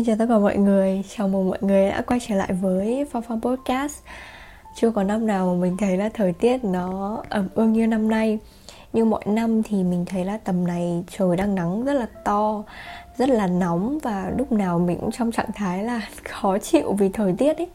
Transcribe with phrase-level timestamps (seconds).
[0.00, 3.04] Xin chào tất cả mọi người, chào mừng mọi người đã quay trở lại với
[3.10, 3.98] Phong Phong Podcast.
[4.74, 8.08] Chưa có năm nào mà mình thấy là thời tiết nó ẩm ương như năm
[8.08, 8.38] nay.
[8.92, 12.64] Như mọi năm thì mình thấy là tầm này trời đang nắng rất là to
[13.16, 17.08] Rất là nóng và lúc nào mình cũng trong trạng thái là khó chịu vì
[17.08, 17.68] thời tiết ấy.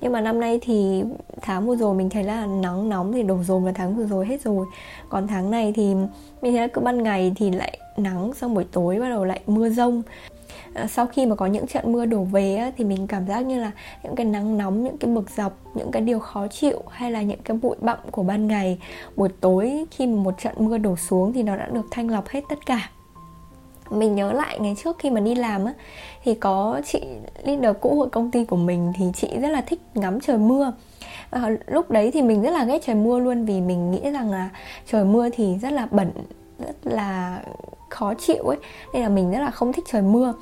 [0.00, 1.02] Nhưng mà năm nay thì
[1.42, 4.26] tháng vừa rồi mình thấy là nắng nóng thì đổ dồn vào tháng vừa rồi
[4.26, 4.66] hết rồi.
[5.08, 5.94] Còn tháng này thì
[6.42, 9.40] mình thấy là cứ ban ngày thì lại nắng xong buổi tối bắt đầu lại
[9.46, 10.02] mưa rông.
[10.74, 13.40] Ờ, sau khi mà có những trận mưa đổ về á, thì mình cảm giác
[13.40, 13.70] như là
[14.02, 17.22] những cái nắng nóng những cái bực dọc những cái điều khó chịu hay là
[17.22, 18.78] những cái bụi bặm của ban ngày
[19.16, 22.28] buổi tối khi mà một trận mưa đổ xuống thì nó đã được thanh lọc
[22.28, 22.90] hết tất cả.
[23.90, 25.72] Mình nhớ lại ngày trước khi mà đi làm á
[26.24, 27.00] thì có chị
[27.44, 30.72] leader cũ của công ty của mình thì chị rất là thích ngắm trời mưa.
[31.30, 34.30] À, lúc đấy thì mình rất là ghét trời mưa luôn vì mình nghĩ rằng
[34.30, 34.48] là
[34.90, 36.10] trời mưa thì rất là bẩn
[36.58, 37.40] rất là
[37.92, 38.58] khó chịu ấy,
[38.92, 40.34] nên là mình rất là không thích trời mưa.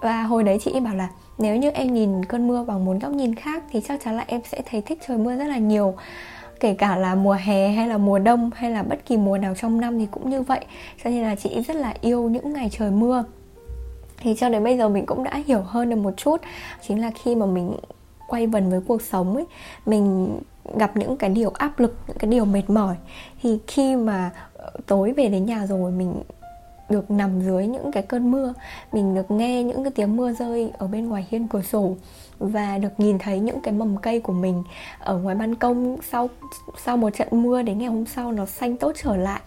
[0.00, 3.12] Và hồi đấy chị bảo là, nếu như em nhìn cơn mưa bằng một góc
[3.12, 5.94] nhìn khác thì chắc chắn là em sẽ thấy thích trời mưa rất là nhiều.
[6.60, 9.54] Kể cả là mùa hè hay là mùa đông hay là bất kỳ mùa nào
[9.54, 10.64] trong năm thì cũng như vậy.
[11.04, 13.24] Cho nên là chị rất là yêu những ngày trời mưa.
[14.18, 16.40] Thì cho đến bây giờ mình cũng đã hiểu hơn được một chút,
[16.88, 17.76] chính là khi mà mình
[18.28, 19.44] quay vần với cuộc sống ấy,
[19.86, 20.36] mình
[20.78, 22.94] gặp những cái điều áp lực, những cái điều mệt mỏi.
[23.42, 26.14] Thì khi mà ờ, tối về đến nhà rồi mình
[26.90, 28.54] được nằm dưới những cái cơn mưa.
[28.92, 31.96] Mình được nghe những cái tiếng mưa rơi ở bên ngoài hiên cửa sổ
[32.38, 34.62] và được nhìn thấy những cái mầm cây của mình
[34.98, 36.28] ở ngoài ban công sau
[36.84, 39.40] sau một trận mưa đến ngày hôm sau nó xanh tốt trở lại.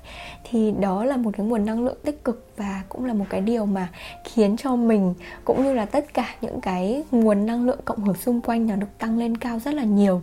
[0.44, 3.42] Thì đó là một cái nguồn năng lượng tích cực và cũng là một cái
[3.42, 3.90] điều mà
[4.24, 5.14] khiến cho mình
[5.46, 8.76] cũng như là tất cả những cái nguồn năng lượng cộng hưởng xung quanh nó
[8.76, 10.22] được tăng lên cao rất là nhiều.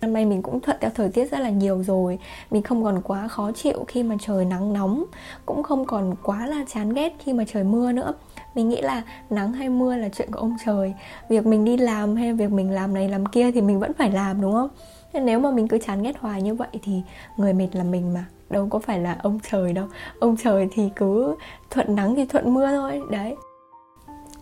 [0.00, 2.18] Năm nay mình cũng thuận theo thời tiết rất là nhiều rồi.
[2.50, 5.04] Mình không còn quá khó chịu khi mà trời nắng nóng,
[5.46, 8.12] Cũng không còn quá là chán ghét khi mà trời mưa nữa.
[8.54, 10.94] Mình nghĩ là nắng hay mưa là chuyện của ông trời.
[11.28, 14.10] Việc mình đi làm hay việc mình làm này làm kia thì mình vẫn phải
[14.10, 14.68] làm, đúng không?
[15.12, 17.02] Nên nếu mà mình cứ chán ghét hoài như vậy thì
[17.36, 18.24] người mệt là mình mà.
[18.50, 19.86] Đâu có phải là ông trời đâu.
[20.20, 21.36] Ông trời thì cứ
[21.70, 23.02] thuận nắng thì thuận mưa thôi.
[23.10, 23.36] Đấy.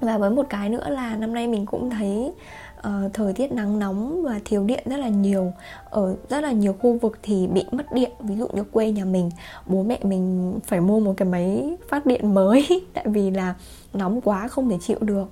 [0.00, 2.32] Và với một cái nữa là năm nay mình cũng thấy
[2.78, 5.52] uh, thời tiết nắng nóng và thiếu điện rất là nhiều.
[5.90, 9.04] Ở rất là nhiều khu vực thì bị mất điện ví dụ như quê nhà
[9.04, 9.30] mình
[9.66, 13.54] bố mẹ mình phải mua một cái máy phát điện mới tại vì là
[13.92, 15.26] nóng quá không thể chịu được.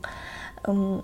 [0.62, 1.00] Um,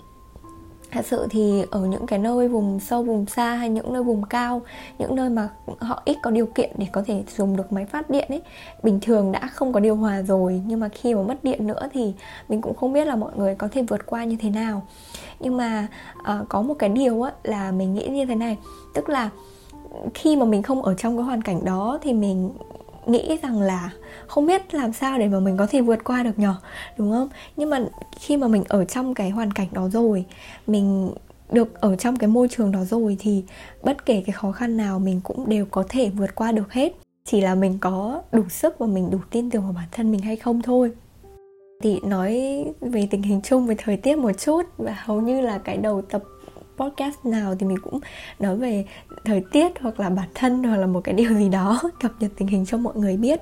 [0.92, 4.22] thật sự thì ở những cái nơi vùng sâu vùng xa hay những nơi vùng
[4.22, 4.62] cao
[4.98, 5.48] những nơi mà
[5.78, 8.42] họ ít có điều kiện để có thể dùng được máy phát điện ấy
[8.82, 11.88] bình thường đã không có điều hòa rồi nhưng mà khi mà mất điện nữa
[11.92, 12.12] thì
[12.48, 14.82] mình cũng không biết là mọi người có thể vượt qua như thế nào.
[15.40, 15.86] Nhưng mà
[16.18, 18.56] uh, có một cái điều á là mình nghĩ như thế này
[18.94, 19.30] tức là
[20.14, 22.50] khi mà mình không ở trong cái hoàn cảnh đó thì mình
[23.06, 23.90] nghĩ rằng là
[24.26, 26.54] không biết làm sao để mà mình có thể vượt qua được nhở,
[26.98, 27.28] đúng không?
[27.56, 27.80] Nhưng mà
[28.20, 30.24] khi mà mình ở trong cái hoàn cảnh đó rồi,
[30.66, 31.10] mình
[31.50, 33.44] được ở trong cái môi trường đó rồi thì
[33.82, 36.92] bất kể cái khó khăn nào mình cũng đều có thể vượt qua được hết.
[37.24, 40.20] Chỉ là mình có đủ sức và mình đủ tin tưởng vào bản thân mình
[40.20, 40.92] hay không thôi.
[41.82, 45.58] Thì nói về tình hình chung về thời tiết một chút, và hầu như là
[45.58, 46.22] cái đầu tập
[46.82, 48.00] podcast nào thì mình cũng
[48.38, 48.84] nói về
[49.24, 52.30] thời tiết hoặc là bản thân hoặc là một cái điều gì đó, cập nhật
[52.36, 53.40] tình hình cho mọi người biết.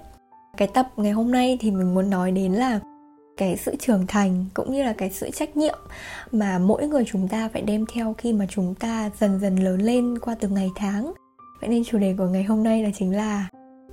[0.56, 2.80] Cái tập ngày hôm nay thì mình muốn nói đến là
[3.36, 5.78] cái sự trưởng thành cũng như là cái sự trách nhiệm
[6.32, 9.80] mà mỗi người chúng ta phải đem theo khi mà chúng ta dần dần lớn
[9.80, 11.12] lên qua từng ngày tháng.
[11.60, 13.48] Vậy nên chủ đề của ngày hôm nay là chính là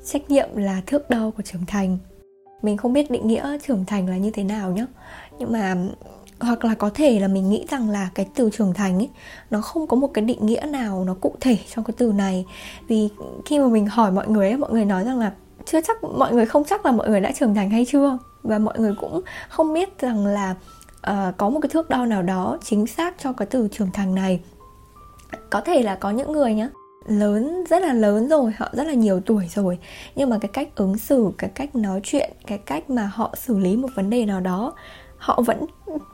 [0.05, 1.97] trách nhiệm là thước đo của trưởng thành.
[2.61, 4.85] Mình không biết định nghĩa trưởng thành là như thế nào nhé
[5.39, 5.75] nhưng mà
[6.39, 9.09] hoặc là có thể là mình nghĩ rằng là cái từ trưởng thành ấy
[9.51, 12.45] nó không có một cái định nghĩa nào nó cụ thể trong cái từ này.
[12.87, 13.09] Vì
[13.45, 15.31] khi mà mình hỏi mọi người ấy mọi người nói rằng là
[15.65, 18.17] chưa chắc mọi người không chắc là mọi người đã trưởng thành hay chưa.
[18.43, 20.55] Và mọi người cũng không biết rằng là
[21.11, 24.15] uh, có một cái thước đo nào đó chính xác cho cái từ trưởng thành
[24.15, 24.39] này.
[25.49, 26.69] Có thể là có những người nhá
[27.07, 29.77] lớn rất là lớn rồi họ rất là nhiều tuổi rồi
[30.15, 33.59] nhưng mà cái cách ứng xử cái cách nói chuyện cái cách mà họ xử
[33.59, 34.73] lý một vấn đề nào đó
[35.17, 35.65] họ vẫn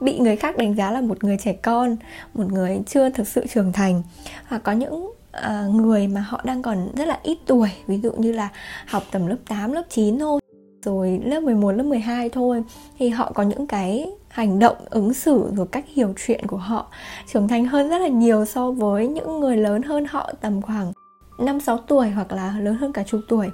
[0.01, 1.95] bị người khác đánh giá là một người trẻ con
[2.33, 4.03] một người chưa thực sự trưởng thành
[4.47, 8.11] hoặc có những uh, người mà họ đang còn rất là ít tuổi ví dụ
[8.11, 8.49] như là
[8.87, 10.41] học tầm lớp 8, lớp 9 thôi
[10.85, 12.63] rồi lớp 11, lớp 12 thôi
[12.97, 16.87] thì họ có những cái hành động, ứng xử rồi cách hiểu chuyện của họ
[17.33, 20.91] trưởng thành hơn rất là nhiều so với những người lớn hơn họ tầm khoảng
[21.39, 23.49] 5 6 tuổi hoặc là lớn hơn cả chục tuổi.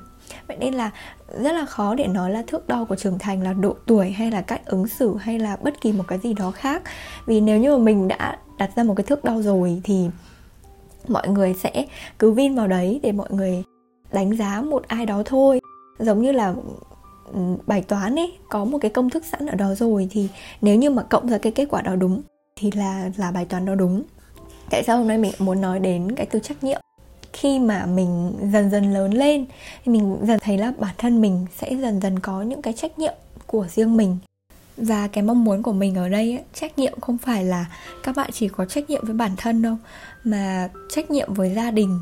[0.47, 0.91] Vậy nên là
[1.39, 4.31] rất là khó để nói là thước đo của trưởng thành là độ tuổi hay
[4.31, 6.81] là cách ứng xử hay là bất kỳ một cái gì đó khác.
[7.25, 10.07] Vì nếu như mà mình đã đặt ra một cái thước đo rồi thì
[11.07, 11.85] mọi người sẽ
[12.19, 13.63] cứ vin vào đấy để mọi người
[14.11, 15.59] đánh giá một ai đó thôi.
[15.99, 16.53] Giống như là
[17.33, 20.29] ừ, bài toán ấy, có một cái công thức sẵn ở đó rồi thì
[20.61, 22.21] nếu như mà cộng ra cái kết quả đó đúng
[22.55, 24.03] thì là là bài toán đó đúng
[24.69, 26.81] tại sao hôm nay mình muốn nói đến cái từ trách nhiệm
[27.33, 29.45] khi mà mình dần dần lớn lên
[29.85, 32.99] thì mình dần thấy là bản thân mình sẽ dần dần có những cái trách
[32.99, 33.13] nhiệm
[33.45, 34.17] của riêng mình.
[34.77, 37.65] Và cái mong muốn của mình ở đây ấy, trách nhiệm không phải là
[38.03, 39.75] các bạn chỉ có trách nhiệm với bản thân đâu
[40.23, 41.99] mà trách nhiệm với gia đình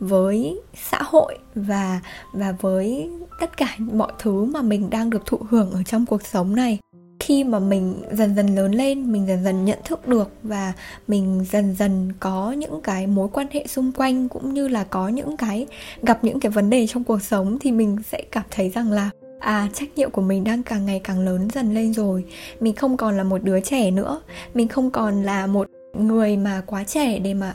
[0.00, 2.00] với xã hội và
[2.32, 3.10] và với
[3.40, 6.78] tất cả mọi thứ mà mình đang được thụ hưởng ở trong cuộc sống này
[7.20, 10.72] khi mà mình dần dần lớn lên, mình dần dần nhận thức được và
[11.08, 15.08] mình dần dần có những cái mối quan hệ xung quanh cũng như là có
[15.08, 15.66] những cái
[16.02, 19.10] gặp những cái vấn đề trong cuộc sống thì mình sẽ cảm thấy rằng là
[19.40, 22.24] à trách nhiệm của mình đang càng ngày càng lớn dần lên rồi.
[22.60, 24.22] Mình không còn là một đứa trẻ nữa.
[24.54, 25.68] Mình không còn là một
[25.98, 27.54] người mà quá trẻ để mà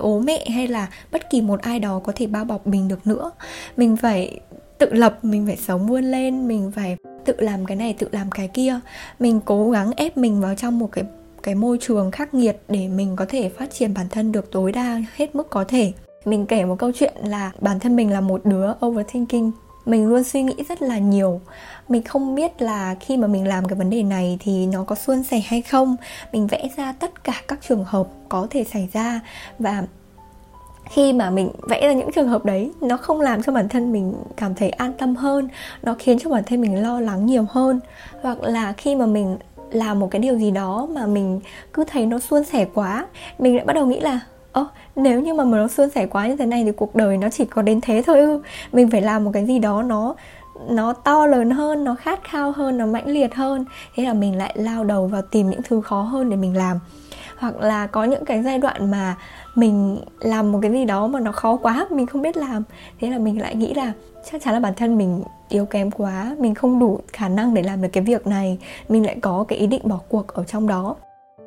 [0.00, 3.06] ố mẹ hay là bất kỳ một ai đó có thể bao bọc mình được
[3.06, 3.30] nữa.
[3.76, 4.40] Mình phải
[4.82, 8.30] tự lập, mình phải sống vươn lên, mình phải tự làm cái này, tự làm
[8.30, 8.80] cái kia.
[9.18, 11.04] Mình cố gắng ép mình vào trong một cái
[11.42, 14.72] cái môi trường khắc nghiệt để mình có thể phát triển bản thân được tối
[14.72, 15.92] đa hết mức có thể.
[16.24, 19.50] Mình kể một câu chuyện là bản thân mình là một đứa overthinking.
[19.84, 21.40] Mình luôn suy nghĩ rất là nhiều.
[21.88, 24.94] Mình không biết là khi mà mình làm cái vấn đề này thì nó có
[24.94, 25.96] suôn sẻ hay không.
[26.32, 29.20] Mình vẽ ra tất cả các trường hợp có thể xảy ra
[29.58, 29.82] và
[30.92, 33.92] khi mà mình vẽ ra những trường hợp đấy, nó không làm cho bản thân
[33.92, 35.48] mình cảm thấy an tâm hơn,
[35.82, 37.80] nó khiến cho bản thân mình lo lắng nhiều hơn.
[38.22, 39.36] Hoặc là khi mà mình
[39.70, 41.40] làm một cái điều gì đó mà mình
[41.72, 43.06] cứ thấy nó suôn sẻ quá,
[43.38, 44.20] mình lại bắt đầu nghĩ là,
[44.52, 44.66] ơ,
[44.96, 47.44] nếu như mà nó suôn sẻ quá như thế này thì cuộc đời nó chỉ
[47.44, 48.42] có đến thế thôi ư.
[48.72, 50.14] Mình phải làm một cái gì đó nó
[50.68, 53.64] nó to lớn hơn, nó khát khao hơn, nó mãnh liệt hơn.
[53.96, 56.78] Thế là mình lại lao đầu vào tìm những thứ khó hơn để mình làm.
[57.38, 59.16] Hoặc là có những cái giai đoạn mà
[59.54, 62.62] mình làm một cái gì đó mà nó khó quá, mình không biết làm.
[63.00, 63.92] Thế là mình lại nghĩ là
[64.30, 67.62] chắc chắn là bản thân mình yếu kém quá, mình không đủ khả năng để
[67.62, 68.58] làm được cái việc này.
[68.88, 70.96] Mình lại có cái ý định bỏ cuộc ở trong đó.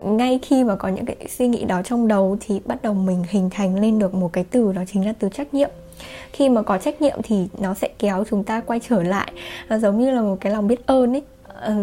[0.04, 3.24] Ngay khi mà có những cái suy nghĩ đó trong đầu thì bắt đầu mình
[3.30, 5.70] hình thành lên được một cái từ, đó chính là từ trách nhiệm.
[6.32, 9.32] Khi mà có trách nhiệm thì nó sẽ kéo chúng ta quay trở lại
[9.70, 11.24] nó giống như là một cái lòng biết ơn ấy.
[11.48, 11.74] Ờ,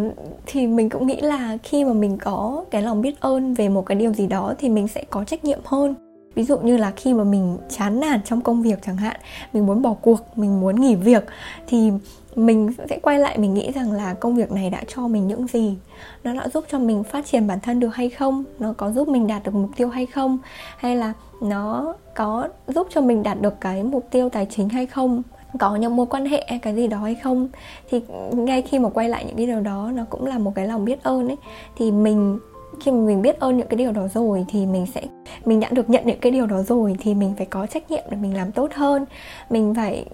[0.46, 3.86] thì mình cũng nghĩ là khi mà mình có cái lòng biết ơn về một
[3.86, 5.94] cái điều gì đó thì mình sẽ có trách nhiệm hơn
[6.34, 9.16] ví dụ như là khi mà mình chán nản trong công việc chẳng hạn,
[9.52, 11.24] mình muốn bỏ cuộc, mình muốn nghỉ việc,
[11.66, 11.90] thì
[12.36, 15.46] mình sẽ quay lại mình nghĩ rằng là công việc này đã cho mình những
[15.46, 15.76] gì?
[16.24, 18.44] Nó đã giúp cho mình phát triển bản thân được hay không?
[18.58, 20.38] Nó có giúp mình đạt được mục tiêu hay không?
[20.76, 21.12] Hay là
[21.42, 25.22] nó có giúp cho mình đạt được cái mục tiêu tài chính hay không?
[25.58, 27.48] Có những mối quan hệ hay cái gì đó hay không?
[27.90, 28.00] Thì
[28.32, 30.84] ngay khi mà quay lại những cái điều đó, nó cũng là một cái lòng
[30.84, 31.36] biết ơn ấy.
[31.76, 32.38] Thì mình
[32.80, 35.02] khi mà mình biết ơn những cái điều đó rồi thì mình sẽ
[35.44, 38.04] mình đã được nhận những cái điều đó rồi thì mình phải có trách nhiệm
[38.10, 39.04] để mình làm tốt hơn.
[39.50, 40.04] Mình phải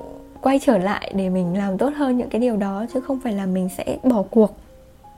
[0.41, 3.33] quay trở lại để mình làm tốt hơn những cái điều đó chứ không phải
[3.33, 4.57] là mình sẽ bỏ cuộc.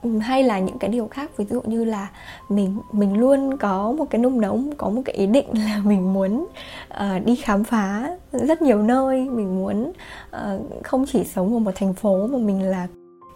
[0.02, 2.08] Ừ, hay là những cái điều khác ví dụ như là
[2.48, 6.12] mình mình luôn có một cái nung nóng có một cái ý định là mình
[6.12, 6.46] muốn
[6.94, 9.28] uh, đi khám phá rất nhiều nơi.
[9.30, 9.92] Mình muốn
[10.36, 12.86] uh, không chỉ sống ở một thành phố mà mình là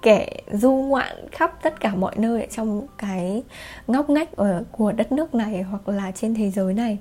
[0.05, 3.43] kẻ du ngoạn khắp tất cả mọi nơi ở trong cái
[3.87, 6.99] ngóc ngách ở của đất nước này hoặc là trên thế giới này.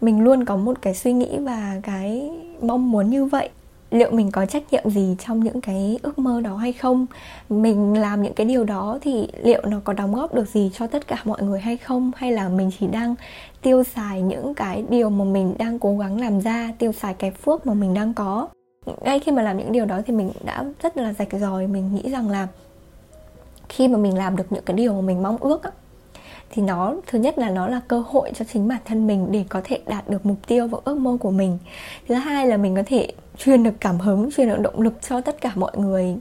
[0.00, 2.30] Mình luôn có một cái suy nghĩ và cái
[2.62, 3.48] mong muốn như vậy.
[3.90, 7.06] Liệu mình có trách nhiệm gì trong những cái ước mơ đó hay không?
[7.48, 10.86] Mình làm những cái điều đó thì liệu nó có đóng góp được gì cho
[10.86, 12.10] tất cả mọi người hay không?
[12.16, 13.14] Hay là mình chỉ đang
[13.62, 17.30] tiêu xài những cái điều mà mình đang cố gắng làm ra, tiêu xài cái
[17.30, 18.48] phước mà mình đang có?
[19.00, 21.66] Ngay khi mà làm những điều đó thì mình đã rất là rạch ròi.
[21.66, 22.48] Mình nghĩ rằng là
[23.68, 25.70] khi mà mình làm được những cái điều mà mình mong ước á,
[26.50, 29.44] thì nó thứ nhất là nó là cơ hội cho chính bản thân mình để
[29.48, 31.58] có thể đạt được mục tiêu và ước mơ của mình.
[32.08, 35.20] Thứ hai là mình có thể truyền được cảm hứng truyền được động lực cho
[35.20, 36.16] tất cả mọi người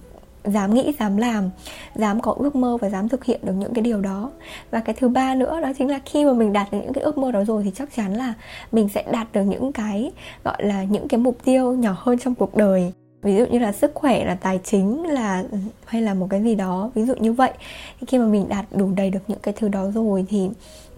[0.46, 1.50] dám nghĩ dám làm
[1.96, 4.32] dám có ước mơ và dám thực hiện được những cái điều đó.
[4.72, 7.04] Và cái thứ ba nữa đó chính là khi mà mình đạt được những cái
[7.04, 8.34] ước mơ đó rồi thì chắc chắn là
[8.72, 10.12] mình sẽ đạt được những cái
[10.44, 12.94] gọi là những cái mục tiêu nhỏ hơn trong cuộc đời.
[13.22, 15.44] Ví dụ như là sức khỏe là tài chính là
[15.86, 17.52] hay là một cái gì đó ví dụ như vậy.
[18.00, 20.50] Thì khi mà mình đạt đủ đầy được những cái thứ đó rồi thì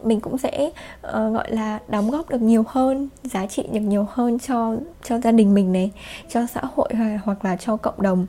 [0.03, 0.69] mình cũng sẽ
[1.07, 5.19] uh, gọi là đóng góp được nhiều hơn giá trị được nhiều hơn cho cho
[5.19, 5.91] gia đình mình này
[6.29, 6.89] cho xã hội
[7.24, 8.25] hoặc là cho cộng đồng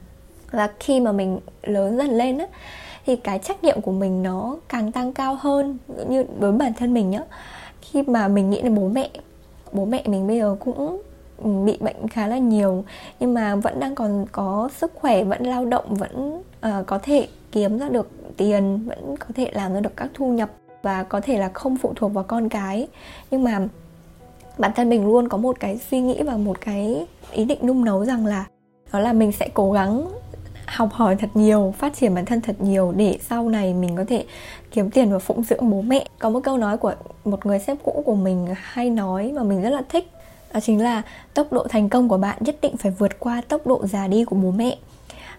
[0.52, 2.46] và khi mà mình lớn dần lên á
[3.06, 5.78] thì cái trách nhiệm của mình nó càng tăng cao hơn
[6.08, 7.22] như với bản thân mình nhá.
[7.80, 9.10] Khi mà mình nghĩ đến bố mẹ
[9.72, 11.02] bố mẹ mình bây giờ cũng
[11.64, 12.84] bị bệnh khá là nhiều
[13.20, 17.28] nhưng mà vẫn đang còn có sức khỏe vẫn lao động vẫn uh, có thể
[17.52, 20.50] kiếm ra được tiền vẫn có thể làm ra được các thu nhập
[20.82, 22.88] và có thể là không phụ thuộc vào con cái.
[23.30, 23.68] Nhưng mà
[24.58, 27.84] bản thân mình luôn có một cái suy nghĩ và một cái ý định nung
[27.84, 28.44] nấu rằng là
[28.92, 30.06] đó là mình sẽ cố gắng
[30.66, 34.04] học hỏi thật nhiều, phát triển bản thân thật nhiều để sau này mình có
[34.08, 34.24] thể
[34.70, 36.06] kiếm tiền và phụng dưỡng bố mẹ.
[36.18, 39.62] Có một câu nói của một người sếp cũ của mình hay nói mà mình
[39.62, 40.10] rất là thích,
[40.54, 41.02] đó chính là
[41.34, 44.24] tốc độ thành công của bạn nhất định phải vượt qua tốc độ già đi
[44.24, 44.76] của bố mẹ.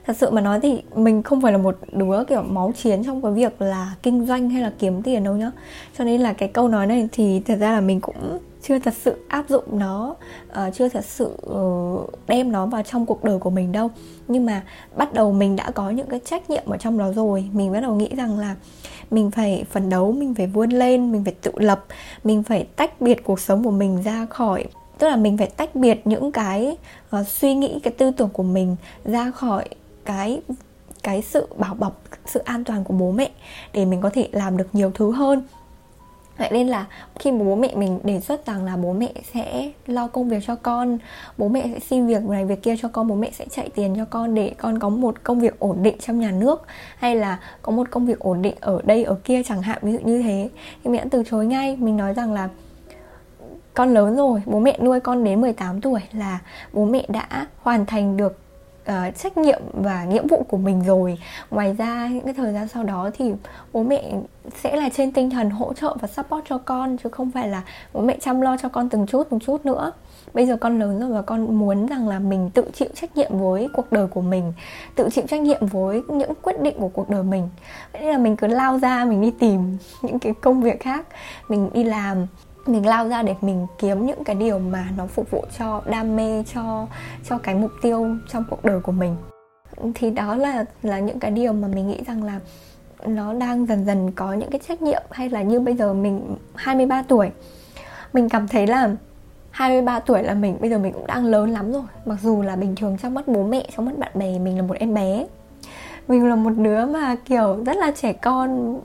[0.06, 3.22] Thật sự mà nói thì mình không phải là một đứa, kiểu, máu chiến trong
[3.22, 5.52] cái việc là kinh doanh hay là kiếm tiền đâu nhá.
[5.98, 8.94] Cho nên là cái câu nói này thì thật ra là mình cũng chưa thật
[9.02, 10.16] sự áp dụng nó
[10.50, 13.90] uh, chưa thật sự uh, đem nó vào trong cuộc đời của mình đâu.
[14.28, 14.64] Nhưng mà
[14.96, 17.80] bắt đầu mình đã có những cái trách nhiệm ở trong đó rồi mình bắt
[17.80, 18.56] đầu nghĩ rằng là
[19.12, 21.86] mình phải phấn đấu mình phải vươn lên mình phải tự lập
[22.24, 24.66] mình phải tách biệt cuộc sống của mình ra khỏi
[24.98, 26.78] tức là mình phải tách biệt những cái
[27.20, 29.70] uh, suy nghĩ cái tư tưởng của mình ra khỏi
[30.06, 30.42] cái
[31.04, 33.32] cái sự bảo bọc sự an toàn của bố mẹ
[33.74, 35.42] để mình có thể làm được nhiều thứ hơn.
[36.38, 36.86] Vậy nên là
[37.20, 40.56] khi bố mẹ mình đề xuất rằng là bố mẹ sẽ lo công việc cho
[40.56, 40.98] con,
[41.38, 43.94] Bố mẹ sẽ xin việc này việc kia cho con, Bố mẹ sẽ chạy tiền
[43.98, 46.66] cho con để con có một công việc ổn định trong nhà nước
[46.98, 49.92] Hay là có một công việc ổn định ở đây, ở kia chẳng hạn, ví
[49.92, 50.50] dụ như thế.
[50.84, 52.50] Thì mình đã từ chối ngay, Mình nói rằng là
[53.74, 56.40] con lớn rồi, Bố mẹ nuôi con đến 18 tuổi là
[56.74, 58.43] bố mẹ đã hoàn thành được
[58.92, 61.18] uh, trách nhiệm và nghĩa vụ của mình rồi.
[61.50, 63.32] Ngoài ra những cái thời gian sau đó thì
[63.74, 64.14] bố mẹ
[64.64, 67.62] sẽ là trên tinh thần hỗ trợ và support cho con chứ không phải là
[67.94, 69.92] bố mẹ chăm lo cho con từng chút từng chút nữa.
[70.34, 73.38] Bây giờ con lớn rồi và con muốn rằng là mình tự chịu trách nhiệm
[73.38, 74.54] với cuộc đời của mình
[74.96, 77.50] tự chịu trách nhiệm với những quyết định của cuộc đời mình.
[77.94, 81.08] Vậy nên là mình cứ lao ra mình đi tìm những cái công việc khác
[81.50, 82.28] mình đi làm
[82.66, 86.16] mình lao ra để mình kiếm những cái điều mà nó phục vụ cho đam
[86.16, 86.88] mê, cho
[87.30, 89.16] cho cái mục tiêu trong cuộc đời của mình.
[89.96, 92.40] Thì đó là là những cái điều mà mình nghĩ rằng là
[93.06, 96.36] nó đang dần dần có những cái trách nhiệm hay là như bây giờ mình
[96.56, 97.30] 23 tuổi.
[98.14, 98.96] Mình cảm thấy là
[99.52, 101.84] 23 tuổi là mình, bây giờ mình cũng đang lớn lắm rồi.
[102.06, 104.64] Mặc dù là bình thường trong mắt bố mẹ, trong mắt bạn bè mình là
[104.64, 105.26] một em bé.
[106.08, 108.80] Mình là một đứa mà, kiểu, rất là trẻ con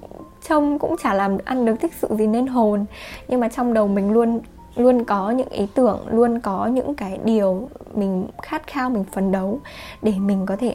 [0.49, 2.85] trông cũng chả làm ăn được thích sự gì nên hồn.
[3.29, 4.41] Nhưng mà trong đầu mình luôn
[4.77, 9.33] luôn có những ý tưởng, luôn có những cái điều mình khát khao, mình phấn
[9.33, 9.61] đấu
[10.03, 10.75] để mình có thể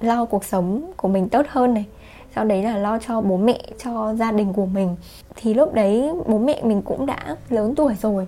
[0.00, 1.84] lo cuộc sống của mình tốt hơn này.
[2.34, 4.96] Sau đấy là lo cho bố mẹ, cho gia đình của mình.
[5.36, 8.26] Thì lúc đấy bố mẹ mình cũng đã lớn tuổi rồi.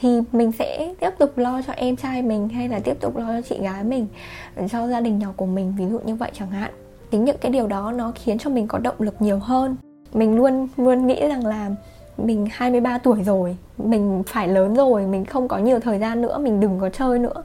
[0.00, 3.26] Thì mình sẽ tiếp tục lo cho em trai mình hay là tiếp tục lo
[3.26, 4.06] cho chị gái mình,
[4.70, 6.70] cho gia đình nhỏ của mình, ví dụ như vậy chẳng hạn.
[7.10, 9.76] Chính những cái điều đó nó khiến cho mình có động lực nhiều hơn
[10.14, 11.70] mình luôn luôn nghĩ rằng là
[12.18, 16.38] mình 23 tuổi rồi, mình phải lớn rồi, mình không có nhiều thời gian nữa,
[16.38, 17.42] mình đừng có chơi nữa.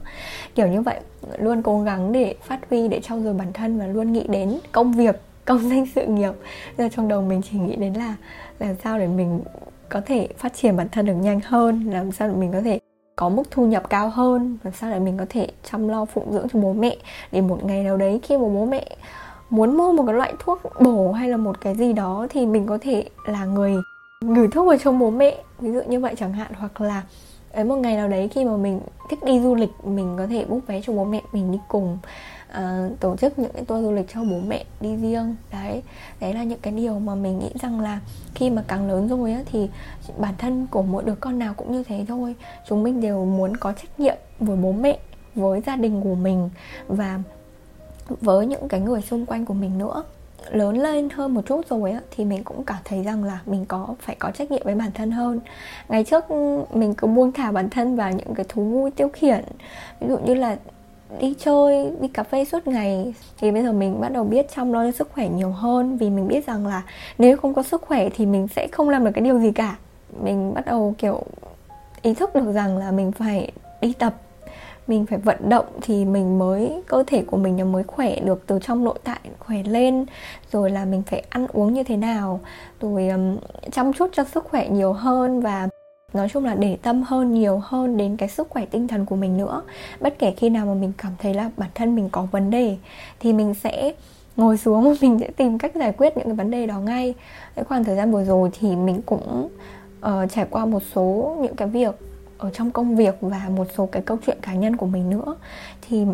[0.54, 1.00] Kiểu như vậy,
[1.38, 4.58] luôn cố gắng để phát huy, để trau dồi bản thân và luôn nghĩ đến
[4.72, 6.32] công việc, công danh sự nghiệp.
[6.78, 8.14] Giờ trong đầu mình chỉ nghĩ đến là
[8.58, 9.40] làm sao để mình
[9.88, 12.78] có thể phát triển bản thân được nhanh hơn, làm sao để mình có thể
[13.16, 16.32] có mức thu nhập cao hơn, làm sao để mình có thể chăm lo phụng
[16.32, 16.96] dưỡng cho bố mẹ.
[17.32, 18.84] Để một ngày nào đấy khi mà bố mẹ
[19.50, 22.66] muốn mua một cái loại thuốc bổ hay là một cái gì đó thì mình
[22.66, 23.74] có thể là người
[24.20, 26.52] gửi thuốc vào cho bố mẹ ví dụ như vậy chẳng hạn.
[26.54, 27.02] Hoặc là
[27.52, 28.80] ấy một ngày nào đấy khi mà mình
[29.10, 31.98] thích đi du lịch mình có thể book vé cho bố mẹ mình đi cùng
[32.50, 35.36] uh, tổ chức những cái tour du lịch cho bố mẹ đi riêng.
[35.52, 35.82] Đấy
[36.20, 38.00] đấy là những cái điều mà mình nghĩ rằng là
[38.34, 39.68] khi mà càng lớn rồi á thì
[40.18, 42.34] bản thân của mỗi đứa con nào cũng như thế thôi.
[42.68, 44.98] Chúng mình đều muốn có trách nhiệm với bố mẹ
[45.34, 46.50] với gia đình của mình
[46.88, 47.20] và
[48.20, 50.02] với những cái người xung quanh của mình nữa.
[50.50, 53.64] Lớn lên hơn một chút rồi á, thì mình cũng cảm thấy rằng là mình
[53.64, 55.40] có, phải có trách nhiệm với bản thân hơn.
[55.88, 59.08] Ngày trước ừ, mình cứ buông thả bản thân vào những cái thú vui tiêu
[59.12, 59.44] khiển.
[60.00, 60.56] Ví dụ như là
[61.20, 63.14] đi chơi, đi cà phê suốt ngày.
[63.38, 65.96] Thì bây giờ mình bắt đầu biết chăm lo cho sức khỏe nhiều hơn.
[65.96, 66.82] Vì mình biết rằng là
[67.18, 69.76] nếu không có sức khỏe thì mình sẽ không làm được cái điều gì cả.
[70.22, 71.22] Mình bắt đầu, kiểu,
[72.02, 74.14] ý thức được rằng là mình phải đi tập
[74.90, 78.42] mình phải vận động thì mình mới cơ thể của mình nó mới khỏe được
[78.46, 80.06] từ trong nội tại khỏe lên.
[80.52, 82.40] Rồi là mình phải ăn uống như thế nào.
[82.80, 83.36] Rồi um,
[83.72, 85.68] chăm chút cho sức khỏe nhiều hơn và
[86.12, 89.16] nói chung là để tâm hơn nhiều hơn đến cái sức khỏe tinh thần của
[89.16, 89.62] mình nữa.
[90.00, 92.76] Bất kể khi nào mà mình cảm thấy là bản thân mình có vấn đề
[93.20, 93.92] thì mình sẽ
[94.36, 97.14] ngồi xuống và mình sẽ tìm cách giải quyết những cái vấn đề đó ngay.
[97.54, 99.48] Cái khoảng thời gian vừa rồi thì mình cũng
[100.06, 101.94] uh, trải qua một số những cái việc
[102.40, 105.36] ở trong công việc và một số cái câu chuyện cá nhân của mình nữa,
[105.88, 106.04] thì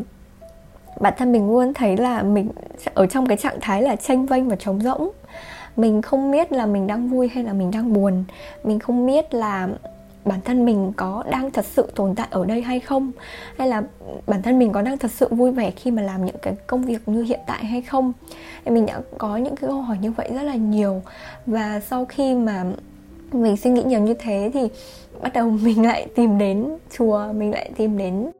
[1.00, 2.48] bản thân mình luôn thấy là mình
[2.94, 5.10] ở trong cái trạng thái là tranh vênh và trống rỗng.
[5.76, 8.24] Mình không biết là mình đang vui hay là mình đang buồn.
[8.64, 9.68] Mình không biết là
[10.24, 13.12] bản thân mình có đang thật sự tồn tại ở đây hay không,
[13.58, 13.82] hay là
[14.26, 16.82] bản thân mình có đang thật sự vui vẻ khi mà làm những cái công
[16.82, 18.12] việc như hiện tại hay không.
[18.64, 21.02] Thì mình đã có những cái câu hỏi như vậy rất là nhiều.
[21.46, 22.64] Và sau khi mà
[23.32, 24.68] mình suy nghĩ nhiều như thế thì
[25.22, 26.68] bắt đầu mình lại tìm đến
[26.98, 28.30] chùa mình lại tìm đến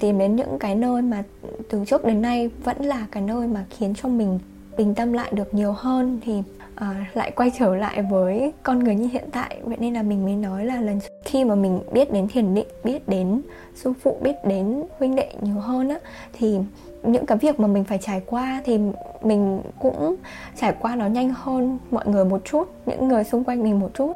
[0.00, 1.22] tìm đến những cái nơi mà
[1.70, 4.38] từ trước đến nay vẫn là cái nơi mà khiến cho mình
[4.76, 6.42] bình tâm lại được nhiều hơn thì
[6.80, 9.56] uh, lại quay trở lại với con người như hiện tại.
[9.62, 12.66] Vậy nên là mình mới nói là lần khi mà mình biết đến thiền định
[12.84, 13.42] biết đến
[13.74, 15.98] sư phụ biết đến huynh đệ nhiều hơn á
[16.32, 16.58] thì
[17.02, 18.78] những cái việc mà mình phải trải qua thì
[19.22, 20.16] mình cũng
[20.60, 23.90] trải qua nó nhanh hơn mọi người một chút những người xung quanh mình một
[23.94, 24.12] chút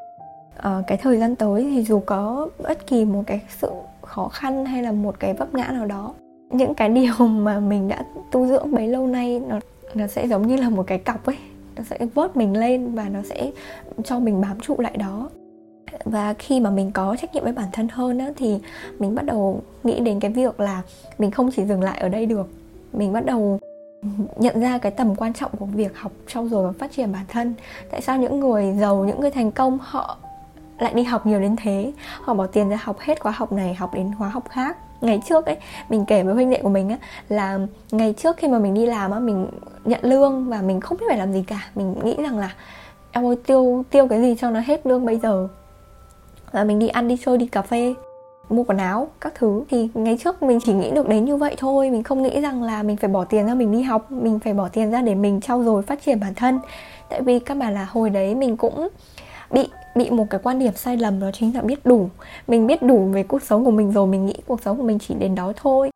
[0.65, 3.71] à, cái thời gian tới thì dù có bất kỳ một cái sự
[4.03, 6.15] khó khăn hay là một cái vấp ngã nào đó
[6.51, 9.61] những cái điều mà mình đã tu dưỡng bấy lâu nay nó
[9.95, 11.37] nó sẽ giống như là một cái cọc ấy.
[11.77, 13.51] Nó sẽ vớt mình lên và nó sẽ
[14.05, 15.31] cho mình bám trụ lại đó.
[16.05, 18.59] Và khi mà mình có trách nhiệm với bản thân hơn á, thì
[18.99, 20.83] mình bắt đầu nghĩ đến cái việc là
[21.19, 22.49] mình không chỉ dừng lại ở đây được.
[22.93, 23.59] Mình bắt đầu
[24.37, 27.25] nhận ra cái tầm quan trọng của việc học trau dồi và phát triển bản
[27.29, 27.55] thân.
[27.91, 30.19] Tại sao những người giàu những người thành công họ
[30.79, 31.93] lại đi học nhiều đến thế.
[32.21, 34.77] Họ bỏ tiền ra học hết khóa học này, học đến khóa học khác.
[35.01, 35.57] Ngày trước ấy,
[35.89, 36.97] mình kể với huynh đệ của mình á,
[37.29, 37.59] là
[37.91, 39.49] ngày trước khi mà mình đi làm á, mình
[39.85, 41.61] nhận lương và mình không biết phải làm gì cả.
[41.75, 42.51] Mình nghĩ rằng là,
[43.13, 45.49] em ơi, tiêu tiêu cái gì cho nó hết lương bây giờ?
[46.53, 47.95] Là mình đi ăn, đi chơi, đi cà phê,
[48.49, 49.63] mua quần áo, các thứ.
[49.71, 51.91] Thì ngày trước mình chỉ nghĩ được đến như vậy thôi.
[51.91, 54.13] Mình không nghĩ rằng là mình phải bỏ tiền ra mình đi học.
[54.13, 56.61] Mình phải bỏ tiền ra để mình trau dồi phát triển bản thân.
[57.09, 58.89] Tại vì các bạn là hồi đấy mình cũng
[59.51, 62.09] bị bị một cái quan điểm sai lầm đó chính là biết đủ.
[62.49, 64.99] Mình biết đủ về cuộc sống của mình rồi mình nghĩ cuộc sống của mình
[64.99, 65.91] chỉ đến đó thôi.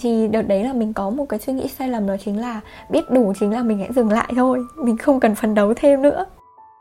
[0.00, 2.60] Thì đợt đấy là mình có một cái suy nghĩ sai lầm đó chính là
[2.90, 6.02] biết đủ chính là mình hãy dừng lại thôi mình không cần phấn đấu thêm
[6.02, 6.24] nữa.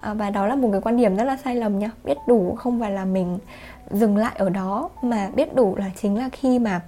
[0.02, 1.92] À, và đó là một cái quan điểm rất là sai lầm nhá.
[2.04, 3.40] Biết đủ không phải là mình
[3.92, 6.82] dừng lại ở đó mà biết đủ là chính là khi mà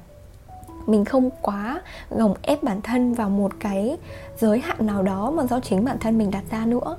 [0.87, 3.97] mình không quá gồng ép bản thân vào một cái
[4.37, 6.97] giới hạn nào đó mà do chính bản thân mình đặt ra nữa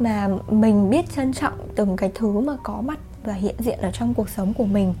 [0.00, 3.90] mà mình biết trân trọng từng cái thứ mà có mặt và hiện diện ở
[3.92, 4.94] trong cuộc sống của mình.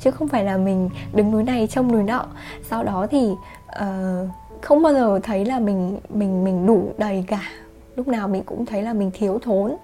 [0.00, 2.26] Chứ không phải là mình đứng núi này trông núi nọ.
[2.70, 3.30] Sau đó thì
[3.80, 4.28] uh,
[4.60, 7.42] không bao giờ thấy là mình mình mình đủ đầy cả
[7.96, 9.76] lúc nào mình cũng thấy là mình thiếu thốn.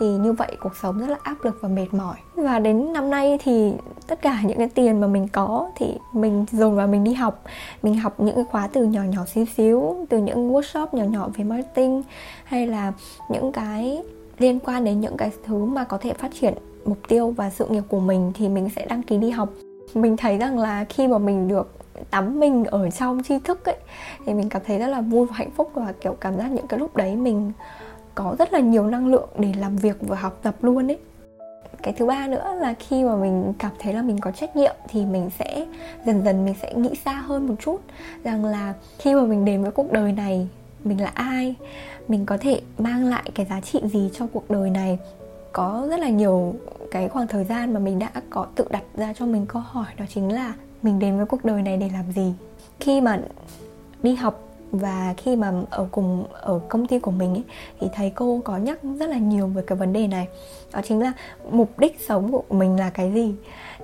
[0.00, 2.16] Thì như vậy cuộc sống rất là áp lực và mệt mỏi.
[2.34, 3.72] Và đến năm nay thì
[4.06, 7.44] tất cả những cái tiền mà mình có thì mình dồn vào mình đi học.
[7.82, 11.28] Mình học những cái khóa từ nhỏ nhỏ xíu xíu, từ những workshop nhỏ nhỏ
[11.36, 12.02] về marketing,
[12.44, 12.92] hay là
[13.28, 14.02] những cái
[14.38, 17.66] liên quan đến những cái thứ mà có thể phát triển mục tiêu và sự
[17.68, 19.48] nghiệp của mình thì mình sẽ đăng ký đi học.
[19.94, 21.68] Mình thấy rằng là khi mà mình được
[22.10, 23.76] tắm mình ở trong tri thức ấy,
[24.26, 26.66] thì mình cảm thấy rất là vui và hạnh phúc và, kiểu, cảm giác những
[26.66, 27.52] cái lúc đấy mình
[28.14, 30.98] có rất là nhiều năng lượng để làm việc và học tập luôn ấy.
[31.82, 34.74] Cái thứ ba nữa là khi mà mình cảm thấy là mình có trách nhiệm
[34.88, 35.66] thì mình sẽ,
[36.06, 37.80] dần dần mình sẽ nghĩ xa hơn một chút
[38.24, 40.48] rằng là khi mà mình đến với cuộc đời này,
[40.84, 41.54] mình là ai,
[42.08, 44.98] mình có thể mang lại cái giá trị gì cho cuộc đời này.
[45.52, 46.54] Có rất là nhiều
[46.90, 49.86] cái khoảng thời gian mà mình đã có tự đặt ra cho mình câu hỏi,
[49.98, 52.34] đó chính là mình đến với cuộc đời này để làm gì?
[52.80, 53.20] Khi mà
[54.02, 57.44] đi học và khi mà ở cùng ở công ty của mình ấy,
[57.80, 60.28] thì thầy cô có nhắc rất là nhiều về cái vấn đề này.
[60.72, 61.12] Đó chính là
[61.50, 63.34] mục đích sống của mình là cái gì?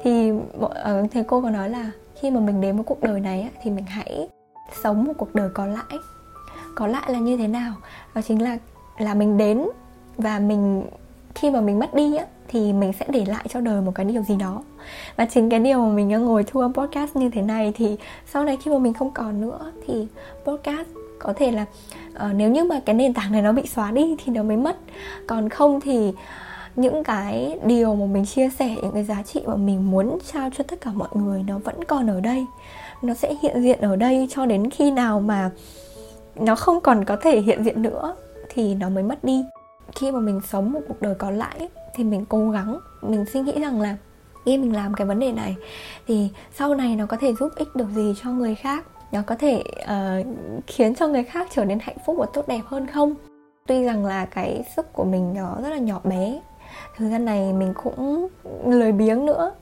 [0.02, 0.32] Thì
[0.74, 3.50] ờ, thầy cô có nói là khi mà mình đến với cuộc đời này ấy,
[3.62, 4.28] thì mình hãy
[4.82, 5.98] sống một cuộc đời có lãi.
[6.74, 7.72] Có lãi là như thế nào?
[8.14, 8.58] Đó chính là
[8.98, 9.64] là mình đến
[10.16, 10.84] và mình
[11.40, 14.06] khi mà mình mất đi á thì mình sẽ để lại cho đời một cái
[14.06, 14.62] điều gì đó.
[15.16, 17.96] Và chính cái điều mà mình đang ngồi thu âm podcast như thế này thì
[18.32, 20.06] sau này khi mà mình không còn nữa thì
[20.44, 21.64] podcast có thể là
[22.16, 24.56] uh, nếu như mà cái nền tảng này nó bị xóa đi thì nó mới
[24.56, 24.76] mất.
[25.26, 26.12] Còn không thì
[26.76, 30.50] những cái điều mà mình chia sẻ những cái giá trị mà mình muốn trao
[30.56, 32.46] cho tất cả mọi người nó vẫn còn ở đây.
[33.02, 35.50] Nó sẽ hiện diện ở đây cho đến khi nào mà
[36.36, 38.16] nó không còn có thể hiện diện nữa
[38.48, 39.44] thì nó mới mất đi
[39.94, 43.40] khi mà mình sống một cuộc đời có lãi thì mình cố gắng mình suy
[43.40, 43.96] nghĩ rằng là
[44.44, 45.56] khi mình làm cái vấn đề này.
[46.06, 48.84] Thì sau này nó có thể giúp ích được gì cho người khác?
[49.12, 50.26] Nó có thể uh,
[50.66, 53.14] khiến cho người khác trở nên hạnh phúc và tốt đẹp hơn không?
[53.66, 56.40] Tuy rằng là cái sức của mình nó rất là nhỏ bé
[56.96, 58.28] thời gian này mình cũng
[58.64, 59.52] lười biếng nữa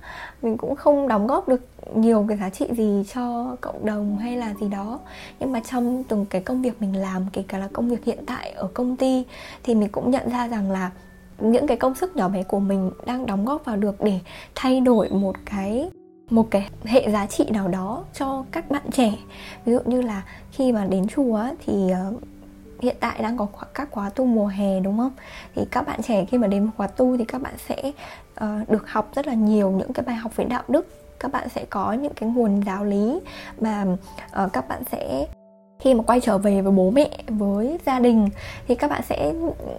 [0.42, 1.60] mình cũng không đóng góp được
[1.94, 5.00] nhiều cái giá trị gì cho cộng đồng hay là gì đó.
[5.40, 8.18] Nhưng mà trong từng cái công việc mình làm kể cả là công việc hiện
[8.26, 9.24] tại ở công ty
[9.62, 10.90] thì mình cũng nhận ra rằng là
[11.38, 14.18] những cái công sức nhỏ bé của mình đang đóng góp vào được để
[14.54, 15.90] thay đổi một cái
[16.30, 19.12] một cái hệ giá trị nào đó cho các bạn trẻ.
[19.64, 20.22] Ví dụ như là
[20.52, 22.12] khi mà đến chùa thì ờ,
[22.80, 25.12] hiện tại đang có các khóa tu mùa hè đúng không?
[25.54, 27.92] Thì các bạn trẻ khi mà đến khóa tu thì các bạn sẽ
[28.44, 31.48] uh, được học rất là nhiều những cái bài học về đạo đức các bạn
[31.48, 33.20] sẽ có những cái nguồn giáo lý
[33.60, 33.86] mà
[34.44, 35.26] uh, các bạn sẽ
[35.78, 38.28] khi mà quay trở về với bố mẹ với gia đình
[38.68, 39.32] thì các bạn sẽ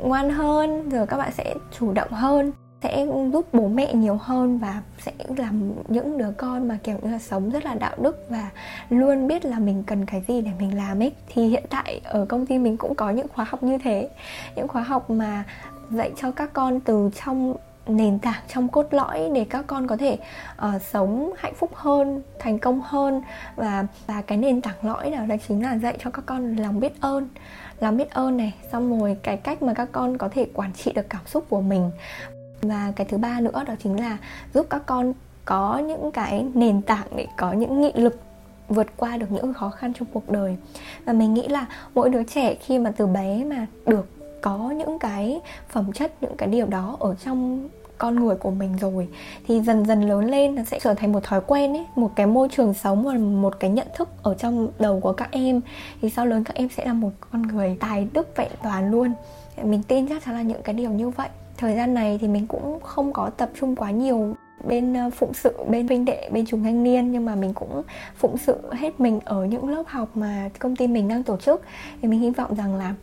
[0.04, 2.52] ngoan hơn rồi các bạn sẽ chủ động hơn
[2.84, 7.12] sẽ giúp bố mẹ nhiều hơn và sẽ làm những đứa con mà kiểu như
[7.12, 8.50] là sống rất là đạo đức và
[8.90, 11.12] luôn biết là mình cần cái gì để mình làm ấy.
[11.28, 14.10] Thì hiện tại ở công ty mình cũng có những khóa học như thế
[14.56, 15.44] những khóa học mà
[15.90, 17.56] dạy cho các con từ trong
[17.90, 20.18] nền tảng trong cốt lõi để các con có thể
[20.58, 23.22] uh, sống hạnh phúc hơn thành công hơn.
[23.56, 26.80] Và và cái nền tảng lõi đó, đó chính là dạy cho các con lòng
[26.80, 27.30] biết ơn.
[27.80, 30.92] Lòng biết ơn này xong rồi cái cách mà các con có thể quản trị
[30.94, 31.92] được cảm xúc của mình.
[32.62, 34.18] Và cái thứ ba nữa đó chính là
[34.54, 35.14] giúp các con
[35.46, 38.20] có những cái nền tảng để có những nghị lực
[38.70, 40.58] vượt qua được những khó khăn trong cuộc đời.
[41.06, 44.06] Và mình nghĩ là mỗi đứa trẻ khi mà từ bé mà được
[44.42, 48.78] có những cái phẩm chất những cái điều đó ở trong con người của mình
[48.82, 49.08] rồi,
[49.48, 52.28] thì dần dần lớn lên nó sẽ trở thành một thói quen ấy, một cái
[52.28, 55.62] môi trường sống và một cái nhận thức ở trong đầu của các em.
[56.02, 59.14] Thì sau lớn các em sẽ là một con người tài đức vẹn toàn luôn.
[59.64, 61.30] Mình tin chắc chắn là những cái điều như vậy.
[61.58, 64.36] Thời gian này thì mình cũng không có tập trung quá nhiều
[64.68, 67.82] bên ờ, phụng sự, bên vinh đệ, bên chúng thanh niên, nhưng mà mình cũng
[68.16, 71.62] phụng sự hết mình ở những lớp học mà công ty mình đang tổ chức.
[72.02, 72.94] Thì mình hy vọng rằng là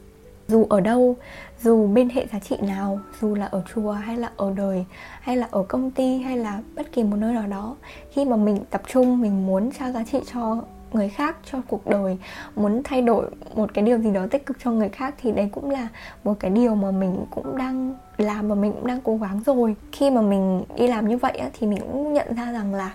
[0.49, 1.17] dù ở đâu
[1.65, 4.85] dù bên hệ giá trị nào, dù là ở chùa hay là ở đời,
[5.21, 7.77] hay là ở công ty, hay là bất kỳ một nơi nào đó,
[8.11, 11.87] khi mà mình tập trung, mình muốn trao giá trị cho người khác, cho cuộc
[11.87, 12.19] đời,
[12.57, 15.49] muốn thay đổi một cái điều gì đó tích cực cho người khác, thì đấy
[15.53, 15.89] cũng là
[16.25, 19.77] một cái điều mà mình cũng đang làm và mình cũng đang cố gắng rồi.
[19.93, 22.95] Khi mà mình đi làm như vậy thì mình cũng nhận ra rằng là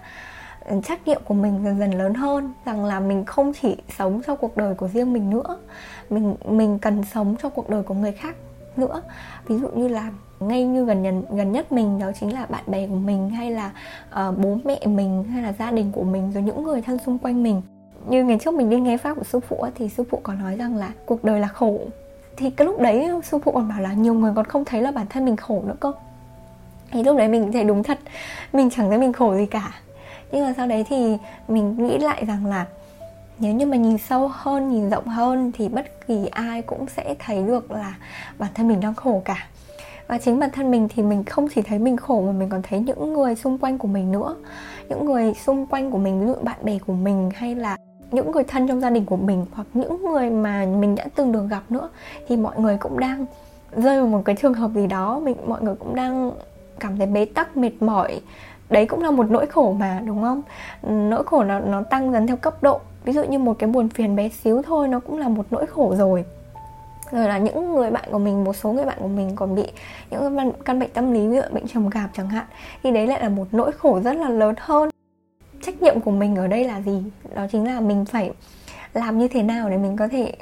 [0.66, 4.22] ừ, trách nhiệm của mình dần dần lớn hơn, rằng là mình không chỉ sống
[4.28, 5.58] cho cuộc đời của riêng mình nữa.
[6.10, 8.36] Mình mình cần sống cho cuộc đời của người khác
[8.80, 9.02] nữa.
[9.48, 12.64] Ví dụ như là ngay như gần nhân, gần nhất mình đó chính là bạn
[12.68, 13.72] bè của mình hay là
[14.10, 17.18] uh, bố mẹ mình hay là gia đình của mình rồi những người thân xung
[17.18, 17.62] quanh mình.
[18.08, 20.56] Như ngày trước mình đi nghe pháp của sư phụ thì sư phụ có nói
[20.56, 21.80] rằng là cuộc đời là khổ.
[22.38, 24.92] Thì cái lúc đấy sư phụ còn bảo là nhiều người còn không thấy là
[24.92, 25.92] bản thân mình khổ nữa cơ.
[26.92, 28.00] Thì lúc đấy mình thấy đúng thật.
[28.54, 29.72] Mình chẳng thấy mình khổ gì cả.
[30.32, 32.66] Nhưng mà sau đấy thì mình nghĩ lại rằng là
[33.40, 37.16] nếu như mà nhìn sâu hơn, nhìn rộng hơn thì bất kỳ ai cũng sẽ
[37.20, 37.96] thấy được là
[38.40, 39.48] bản thân mình đang khổ cả.
[40.08, 42.62] Và chính bản thân mình thì mình không chỉ thấy mình khổ mà mình còn
[42.62, 44.36] thấy những người xung quanh của mình nữa.
[44.90, 47.78] Những người xung quanh của mình, ví dụ bạn bè của mình hay là
[48.12, 51.32] những người thân trong gia đình của mình hoặc những người mà mình đã từng
[51.32, 51.90] được gặp nữa
[52.28, 53.26] thì mọi người cũng đang
[53.76, 55.20] rơi vào một cái trường hợp gì đó.
[55.20, 56.32] Mình, mọi người cũng đang
[56.80, 58.22] cảm thấy bế tắc, mệt mỏi
[58.70, 60.42] đấy cũng là một nỗi khổ mà, đúng không?
[61.10, 62.80] Nỗi khổ nó nó tăng dần theo cấp độ.
[63.04, 65.66] Ví dụ như một cái buồn phiền bé xíu thôi, nó cũng là một nỗi
[65.66, 66.26] khổ rồi.
[67.12, 69.64] Rồi là những người bạn của mình, một số người bạn của mình còn bị
[70.12, 72.46] những căn bệnh tâm lý, ví dụ bệnh trầm cảm chẳng hạn,
[72.84, 74.90] thì đấy lại là một nỗi khổ rất là lớn hơn.
[75.62, 77.04] Trách nhiệm của mình ở đây là gì?
[77.36, 78.32] Đó chính là mình phải
[78.94, 80.34] làm như thế nào để mình có thể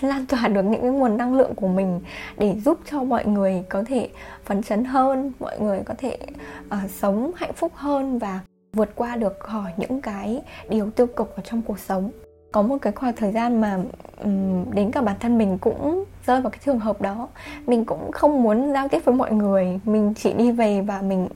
[0.00, 2.00] lan tỏa được những cái nguồn năng lượng của mình
[2.38, 4.08] để giúp cho mọi người có thể
[4.44, 6.18] phấn chấn hơn mọi người có thể
[6.66, 8.40] uh, sống hạnh phúc hơn và
[8.72, 12.10] vượt qua được khỏi những cái điều tiêu cực ở trong cuộc sống.
[12.52, 13.78] Có một cái khoảng thời gian mà
[14.22, 17.28] um, đến cả bản thân mình cũng rơi vào cái trường hợp đó.
[17.66, 21.28] Mình cũng không muốn giao tiếp với mọi người mình chỉ đi về và mình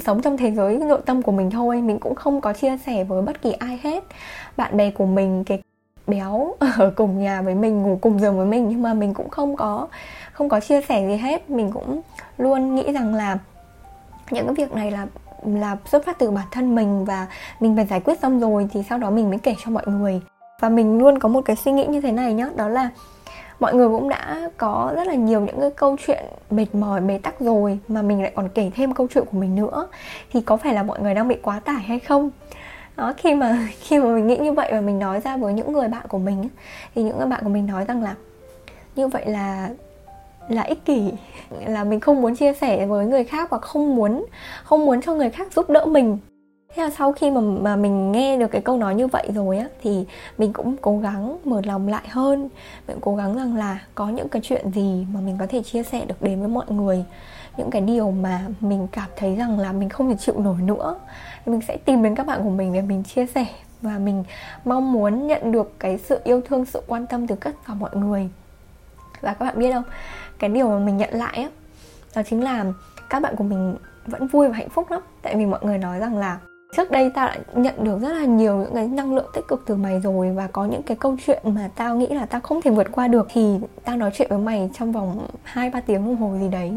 [0.00, 1.82] sống trong thế giới nội tâm của mình thôi.
[1.82, 4.04] Mình cũng không có chia sẻ với bất kỳ ai hết.
[4.56, 5.62] Bạn bè của mình cái
[6.08, 8.68] béo ở cùng nhà với mình, ngủ cùng giường với mình.
[8.68, 9.88] Nhưng mà mình cũng không có
[10.32, 11.50] không có chia sẻ gì hết.
[11.50, 12.00] Mình cũng
[12.38, 13.38] luôn nghĩ rằng là
[14.30, 15.06] những cái việc này là
[15.46, 17.26] là xuất phát từ bản thân mình và
[17.60, 20.20] mình phải giải quyết xong rồi thì sau đó mình mới kể cho mọi người.
[20.60, 22.90] Và mình luôn có một cái suy nghĩ như thế này nhá, đó là
[23.60, 27.18] mọi người cũng đã có rất là nhiều những cái câu chuyện mệt mỏi, bế
[27.18, 29.88] tắc rồi mà mình lại còn kể thêm câu chuyện của mình nữa.
[30.32, 32.30] Thì có phải là mọi người đang bị quá tải hay không?
[32.98, 35.72] Đó, khi mà khi mà mình nghĩ như vậy và mình nói ra với những
[35.72, 36.48] người bạn của mình
[36.94, 38.14] thì những người bạn của mình nói rằng là
[38.96, 39.70] như vậy là
[40.48, 41.12] là ích kỷ.
[41.66, 44.26] Là mình không muốn chia sẻ với người khác và không muốn
[44.64, 46.18] không muốn cho người khác giúp đỡ mình.
[46.74, 49.58] Thế là sau khi mà mà mình nghe được cái câu nói như vậy rồi
[49.58, 50.04] á, thì
[50.38, 52.48] mình cũng cố gắng mở lòng lại hơn.
[52.88, 55.82] Mình cố gắng rằng là có những cái chuyện gì mà mình có thể chia
[55.82, 57.04] sẻ được đến với mọi người
[57.58, 60.98] những cái điều mà mình cảm thấy rằng là mình không thể chịu nổi nữa.
[61.44, 63.46] Thì mình sẽ tìm đến các bạn của mình để mình chia sẻ
[63.82, 64.24] và mình
[64.64, 67.96] mong muốn nhận được cái sự yêu thương, sự quan tâm từ tất cả mọi
[67.96, 68.28] người.
[69.20, 69.84] Và các bạn biết không,
[70.38, 71.48] cái điều mà mình nhận lại á,
[72.16, 72.64] đó chính là
[73.10, 75.00] các bạn của mình vẫn vui và hạnh phúc lắm.
[75.22, 76.38] Tại vì mọi người nói rằng là
[76.76, 79.62] trước đây tao đã nhận được rất là nhiều những cái năng lượng tích cực
[79.66, 82.62] từ mày rồi và có những cái câu chuyện mà tao nghĩ là tao không
[82.62, 83.28] thể vượt qua được.
[83.32, 86.72] Thì tao nói chuyện với mày trong vòng hai ba tiếng đồng hồ gì đấy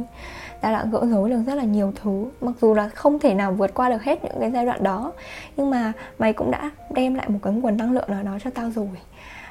[0.61, 2.25] ta đã gỡ rối được rất là nhiều thứ.
[2.41, 5.11] Mặc dù là không thể nào vượt qua được hết những cái giai đoạn đó,
[5.57, 8.49] nhưng mà mày cũng đã đem lại một cái nguồn năng lượng nào đó cho
[8.49, 8.87] tao rồi.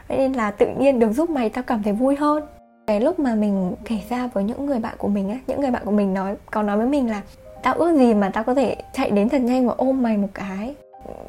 [0.08, 2.42] Vậy nên là tự nhiên được giúp mày, tao cảm thấy vui hơn.
[2.86, 5.70] Cái lúc mà mình kể ra với những người bạn của mình á, những người
[5.70, 7.22] bạn của mình nói còn nói với mình là
[7.62, 10.28] tao ước gì mà tao có thể chạy đến thật nhanh và ôm mày một
[10.34, 10.74] cái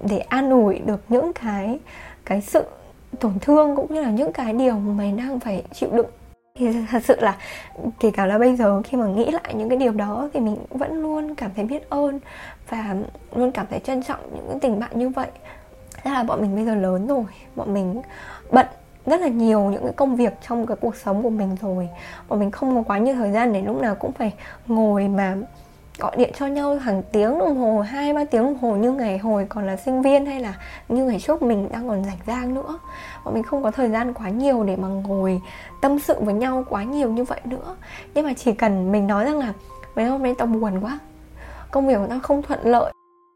[0.10, 1.80] để an ủi được những cái
[2.26, 2.63] cái sự
[3.20, 6.06] tổn thương cũng như là những cái điều mà mày đang phải chịu đựng
[6.56, 7.38] thì thật sự là
[8.00, 10.58] kể cả là bây giờ khi mà nghĩ lại những cái điều đó thì mình
[10.70, 12.20] vẫn luôn cảm thấy biết ơn
[12.70, 12.96] và
[13.36, 15.28] luôn cảm thấy trân trọng những tình bạn như vậy.
[16.04, 17.24] Thế là bọn mình bây giờ lớn rồi,
[17.56, 18.02] bọn mình
[18.52, 18.66] bận
[19.06, 21.90] rất là nhiều những cái công việc trong cái cuộc sống của mình rồi.
[22.28, 24.34] Bọn mình không có quá nhiều thời gian để lúc nào cũng phải
[24.68, 25.38] ngồi mà
[26.00, 29.18] gọi điện cho nhau hàng tiếng đồng hồ, hai, ba tiếng đồng hồ như ngày
[29.18, 30.54] hồi còn là sinh viên hay là
[30.90, 32.80] như ngày trước mình đang còn rảnh rang nữa.
[33.26, 35.42] Bọn mình không có thời gian quá nhiều để mà ngồi
[35.82, 37.76] tâm sự với nhau quá nhiều như vậy nữa.
[38.14, 39.54] Nhưng mà chỉ cần mình nói rằng là
[39.96, 41.00] mấy hôm nay tao buồn quá,
[41.72, 42.94] công việc của tao không thuận lợi,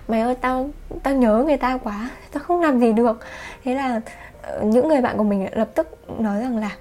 [0.07, 0.69] mày ơi, tao
[1.03, 3.19] tao nhớ người ta quá, tao không làm gì được.
[3.63, 4.01] Thế là
[4.41, 6.71] ờ, những người bạn của mình lập tức nói rằng là,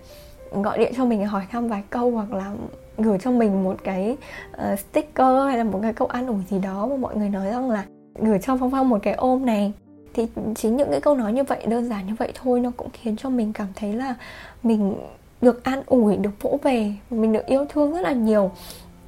[0.50, 2.52] gọi điện cho mình hỏi thăm vài câu hoặc là
[2.98, 4.16] gửi cho mình một cái
[4.52, 7.50] uh, sticker hay là một cái câu an ủi gì đó mà mọi người nói
[7.50, 9.72] rằng là gửi cho phong phong một cái ôm này.
[10.14, 12.88] Thì chính những cái câu nói như vậy đơn giản như vậy thôi nó cũng
[12.92, 14.14] khiến cho mình cảm thấy là
[14.62, 14.94] mình
[15.40, 18.50] được an ủi được vỗ về mình được yêu thương rất là nhiều.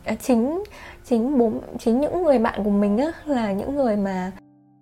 [0.05, 0.63] À, chính
[1.05, 4.33] chính bố chính những người bạn của mình á là những người mà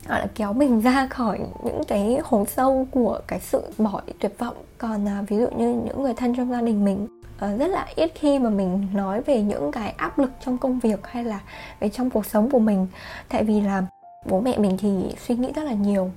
[0.08, 4.38] gọi là kéo mình ra khỏi những cái hố sâu của cái sự bỏ tuyệt
[4.38, 4.56] vọng.
[4.78, 7.06] Còn à, ví dụ như những người thân trong gia đình mình
[7.37, 10.79] uh, rất là ít khi mà mình nói về những cái áp lực trong công
[10.79, 11.40] việc hay là
[11.81, 12.87] về trong cuộc sống của mình.
[13.29, 13.83] Tại vì là
[14.25, 16.11] bố mẹ mình thì suy nghĩ rất là nhiều.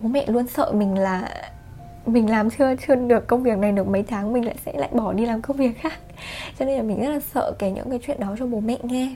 [0.00, 1.28] Bố mẹ luôn sợ mình là
[2.06, 4.88] mình làm chưa chưa được công việc này được mấy tháng mình lại sẽ lại
[4.92, 5.92] bỏ đi làm công việc khác.
[6.58, 8.76] Cho nên là mình rất là sợ kể những cái chuyện đó cho bố mẹ
[8.82, 9.14] nghe.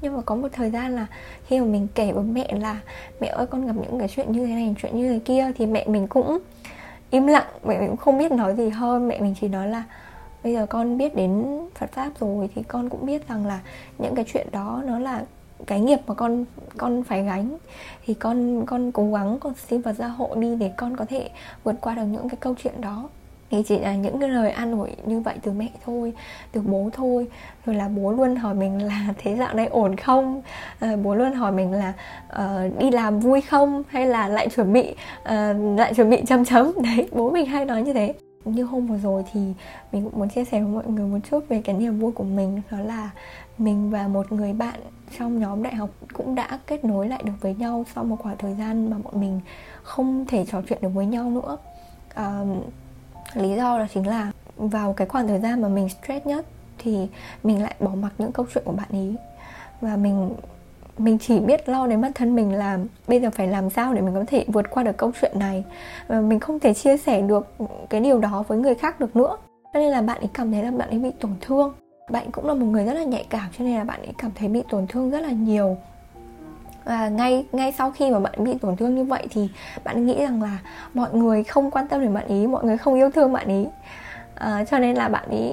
[0.00, 1.06] Nhưng mà có một thời gian là
[1.46, 2.80] khi mà mình kể với mẹ là
[3.20, 5.66] mẹ ơi con gặp những cái chuyện như thế này chuyện như thế kia thì
[5.66, 6.38] mẹ mình cũng
[7.10, 9.08] im lặng mẹ mình cũng không biết nói gì hơn.
[9.08, 9.82] Mẹ mình chỉ nói là
[10.46, 13.60] bây giờ con biết đến Phật pháp rồi thì con cũng biết rằng là
[13.98, 15.24] những cái chuyện đó nó là
[15.66, 16.44] cái nghiệp mà con
[16.76, 17.56] con phải gánh.
[18.06, 21.30] Thì con con cố gắng con xin Phật gia hộ đi để con có thể
[21.64, 23.08] vượt qua được những cái câu chuyện đó.
[23.50, 26.12] Thì chỉ là những cái lời an ủi như vậy từ mẹ thôi
[26.52, 27.26] từ bố thôi.
[27.66, 30.42] Rồi là bố luôn hỏi mình là thế dạo này ổn không?
[30.80, 31.92] À, bố luôn hỏi mình là
[32.32, 33.82] uh, đi làm vui không?
[33.88, 36.72] Hay là lại chuẩn bị uh, lại chuẩn bị chấm chấm?
[36.82, 38.14] Đấy bố mình hay nói như thế
[38.54, 39.40] như hôm vừa rồi thì
[39.92, 42.24] mình cũng muốn chia sẻ với mọi người một chút về cái niềm vui của
[42.24, 43.10] mình đó là
[43.58, 44.80] mình và một người bạn
[45.18, 48.36] trong nhóm đại học cũng đã kết nối lại được với nhau sau một khoảng
[48.36, 49.40] thời gian mà bọn mình
[49.82, 51.56] không thể trò chuyện được với nhau nữa.
[52.14, 52.44] À,
[53.34, 56.46] lý do đó chính là vào cái khoảng thời gian mà mình stress nhất
[56.78, 57.08] thì
[57.42, 59.14] mình lại bỏ mặc những câu chuyện của bạn ý
[59.80, 60.30] và mình
[60.98, 62.78] mình chỉ biết lo đến bản thân mình là
[63.08, 65.64] bây giờ phải làm sao để mình có thể vượt qua được câu chuyện này.
[66.06, 67.54] Và mình không thể chia sẻ được
[67.90, 69.36] cái điều đó với người khác được nữa.
[69.74, 71.74] Cho nên là bạn ấy cảm thấy là bạn ấy bị tổn thương.
[72.10, 74.30] Bạn cũng là một người rất là nhạy cảm cho nên là bạn ấy cảm
[74.34, 75.76] thấy bị tổn thương rất là nhiều.
[76.84, 79.48] Và ngay ngay sau khi mà bạn bị tổn thương như vậy thì
[79.84, 80.58] bạn nghĩ rằng là
[80.94, 83.66] mọi người không quan tâm đến bạn ý mọi người không yêu thương bạn ý
[84.34, 85.52] à, ờ, cho nên là bạn ý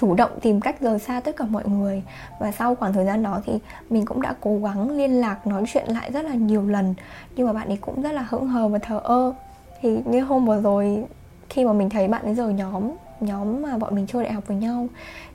[0.00, 2.02] chủ động tìm cách rời xa tất cả mọi người.
[2.40, 3.52] Và sau khoảng thời gian đó thì
[3.90, 6.94] mình cũng đã cố gắng liên lạc, nói chuyện lại rất là nhiều lần.
[7.36, 9.34] Nhưng mà bạn ấy cũng rất là hững hờ và thờ ơ.
[9.80, 11.04] Thì như hôm vừa rồi,
[11.48, 14.44] khi mà mình thấy bạn ấy rời nhóm nhóm mà bọn mình chơi đại học
[14.46, 14.86] với nhau,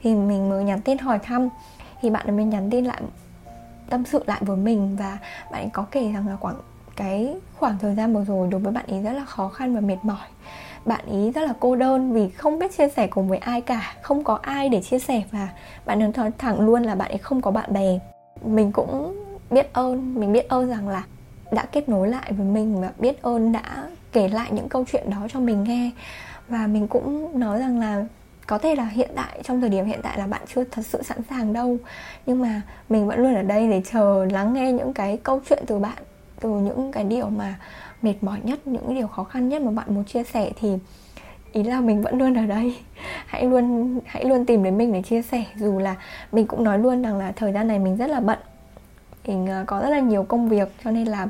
[0.03, 1.49] thì mình mới nhắn tin hỏi thăm.
[2.01, 3.01] Thì bạn ấy mới nhắn tin lại,
[3.89, 5.17] tâm sự lại với mình và
[5.51, 6.55] bạn ấy có kể rằng là khoảng
[6.95, 9.81] cái khoảng thời gian vừa rồi đối với bạn ấy rất là khó khăn và
[9.81, 10.27] mệt mỏi
[10.85, 13.93] bạn ý rất là cô đơn vì không biết chia sẻ cùng với ai cả,
[14.01, 15.49] không có ai để chia sẻ và
[15.85, 17.99] bạn nói thẳng luôn là bạn ấy không có bạn bè.
[18.45, 21.03] Mình cũng biết ơn, mình biết ơn rằng là
[21.51, 25.09] đã kết nối lại với mình và biết ơn đã kể lại những câu chuyện
[25.09, 25.91] đó cho mình nghe.
[26.47, 28.05] Và mình cũng nói rằng là
[28.47, 31.03] có thể là hiện tại, trong thời điểm hiện tại là bạn chưa thật sự
[31.03, 31.77] sẵn sàng đâu.
[32.25, 35.63] Nhưng mà mình vẫn luôn ở đây để chờ lắng nghe những cái câu chuyện
[35.67, 35.97] từ bạn,
[36.39, 37.55] từ những cái điều mà
[38.01, 40.77] mệt mỏi nhất, những điều khó khăn nhất mà bạn muốn chia sẻ thì
[41.51, 42.77] ý là mình vẫn luôn ở đây.
[43.25, 45.43] Hãy luôn hãy luôn tìm đến mình để chia sẻ.
[45.55, 45.95] Dù là
[46.31, 48.39] mình cũng nói luôn rằng là thời gian này mình rất là bận.
[49.27, 51.27] Mình ờ, có rất là nhiều công việc cho nên là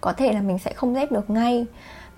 [0.00, 1.66] có thể là mình sẽ không dép được ngay.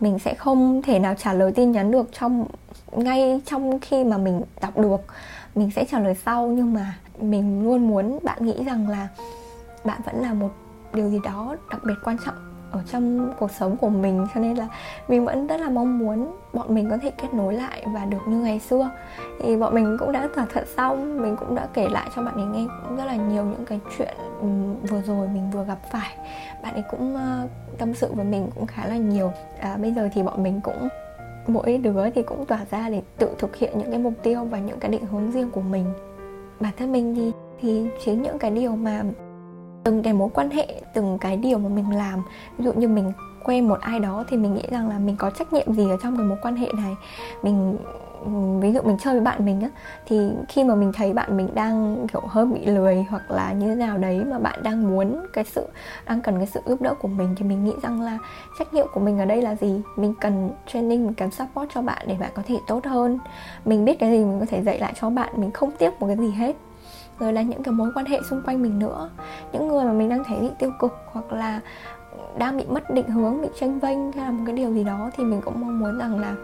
[0.01, 2.47] Mình sẽ không thể nào trả lời tin nhắn được trong,
[2.93, 5.01] ngay trong khi mà mình đọc được.
[5.55, 9.09] Mình sẽ trả lời sau nhưng mà mình luôn muốn bạn nghĩ rằng là
[9.85, 10.51] bạn vẫn là một
[10.95, 14.57] điều gì đó đặc biệt quan trọng ở trong cuộc sống của mình cho nên
[14.57, 14.69] là
[15.09, 18.19] mình vẫn rất là mong muốn bọn mình có thể kết nối lại và được
[18.27, 18.91] như ngày xưa.
[19.43, 22.35] Thì bọn mình cũng đã thỏa thuận xong mình cũng đã kể lại cho bạn
[22.35, 24.47] ấy nghe cũng rất là nhiều những cái chuyện ừ,
[24.89, 26.17] vừa rồi mình vừa gặp phải.
[26.63, 29.33] Bạn ấy cũng ờ, tâm sự với mình cũng khá là nhiều.
[29.61, 30.89] À, bây giờ thì bọn mình cũng
[31.47, 34.59] mỗi đứa thì cũng tỏa ra để tự thực hiện những cái mục tiêu và
[34.59, 35.85] những cái định hướng riêng của mình.
[36.61, 39.03] Bản thân mình thì thì chính những cái điều mà
[39.85, 42.23] từng cái mối quan hệ, từng cái điều mà mình làm.
[42.59, 43.13] Ví dụ như mình
[43.45, 45.97] quen một ai đó thì mình nghĩ rằng là mình có trách nhiệm gì ở
[46.03, 46.97] trong cái mối quan hệ này.
[47.43, 47.77] Mình,
[48.61, 49.69] ví dụ mình chơi với bạn mình á,
[50.07, 53.69] thì khi mà mình thấy bạn mình đang, kiểu, hơi bị lười hoặc là như
[53.69, 55.67] thế nào đấy mà bạn đang muốn cái sự,
[56.07, 58.19] đang cần cái sự giúp đỡ của mình thì mình nghĩ rằng là
[58.59, 59.81] trách nhiệm của mình ở đây là gì?
[59.97, 63.19] Mình cần training, mình cần support cho bạn để bạn có thể tốt hơn.
[63.65, 66.07] Mình biết cái gì mình có thể dạy lại cho bạn, mình không tiếc một
[66.07, 66.57] cái gì hết
[67.19, 69.11] rồi là những cái mối quan hệ xung quanh mình nữa.
[69.53, 71.61] Những người mà mình đang thấy bị tiêu cực hoặc là
[72.39, 75.11] đang bị mất định hướng bị tranh vênh hay là một cái điều gì đó
[75.17, 76.35] thì mình cũng mong muốn rằng là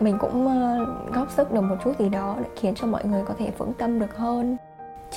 [0.00, 3.22] mình cũng ờ, góp sức được một chút gì đó để khiến cho mọi người
[3.28, 4.56] có thể vững tâm được hơn.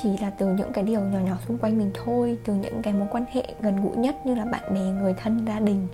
[0.02, 2.92] Chỉ là từ những cái điều nhỏ nhỏ xung quanh mình thôi từ những cái
[2.92, 5.88] mối quan hệ gần gũi nhất như là bạn bè người thân gia đình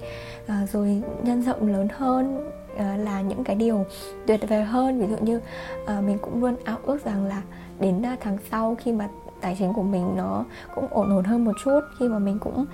[0.47, 3.85] à, rồi nhân rộng lớn hơn à, là những cái điều
[4.27, 5.01] tuyệt vời hơn.
[5.01, 5.41] Ví dụ như
[5.87, 7.43] à, mình cũng luôn ao ước rằng là
[7.81, 9.09] đến à, tháng sau khi mà
[9.41, 12.64] tài chính của mình nó cũng ổn ổn hơn một chút khi mà mình cũng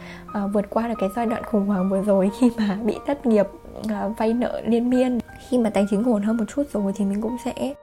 [0.45, 3.27] uh, vượt qua được cái giai đoạn khủng hoảng vừa rồi khi mà bị thất
[3.27, 3.47] nghiệp
[3.79, 5.19] uh, vay nợ liên miên.
[5.49, 7.75] Khi mà tài chính ổn hơn một chút rồi thì mình cũng sẽ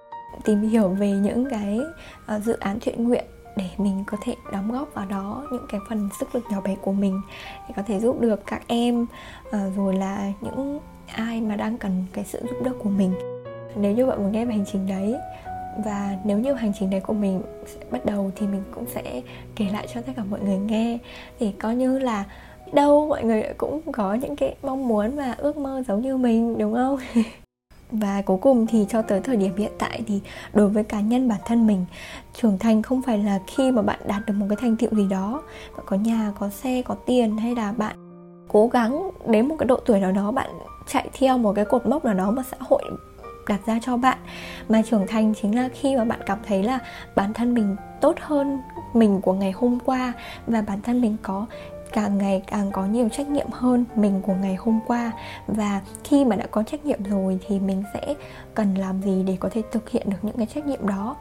[0.45, 1.79] tìm hiểu về những cái
[2.35, 3.25] uh, dự án thiện nguyện
[3.57, 6.75] để mình có thể đóng góp vào đó những cái phần sức lực nhỏ bé
[6.81, 7.21] của mình
[7.67, 9.05] để có thể giúp được các em
[9.47, 10.79] uh, rồi là những
[11.15, 13.13] ai mà đang cần cái sự giúp đỡ của mình.
[13.75, 15.17] Nếu như bạn muốn nghe về hành trình đấy
[15.77, 19.21] và nếu như hành trình đấy của mình sẽ bắt đầu thì mình cũng sẽ
[19.55, 20.97] kể lại cho tất cả mọi người nghe.
[21.39, 22.25] Thì coi như là
[22.73, 26.57] đâu mọi người cũng có những cái mong muốn và ước mơ giống như mình,
[26.57, 26.97] đúng không?
[27.91, 30.21] Và cuối cùng thì cho tới thời điểm hiện tại thì
[30.53, 31.85] đối với cá nhân bản thân mình,
[32.33, 35.07] trưởng thành không phải là khi mà bạn đạt được một cái thành tựu gì
[35.09, 35.41] đó.
[35.77, 37.95] Bạn có nhà, có xe, có tiền hay là bạn
[38.47, 40.49] cố gắng đến một cái độ tuổi nào đó, bạn
[40.87, 42.83] chạy theo một cái cột mốc nào đó mà xã hội
[43.47, 44.17] đặt ra cho bạn.
[44.69, 46.79] Mà trưởng thành chính là khi mà bạn cảm thấy là
[47.15, 48.59] bản thân mình tốt hơn
[48.93, 50.13] mình của ngày hôm qua
[50.47, 51.45] và bản thân mình có
[51.91, 55.11] càng ngày càng có nhiều trách nhiệm hơn mình của ngày hôm qua.
[55.47, 58.13] Và khi mà đã có trách nhiệm rồi thì mình sẽ
[58.53, 61.15] cần làm gì để có thể thực hiện được những cái trách nhiệm đó?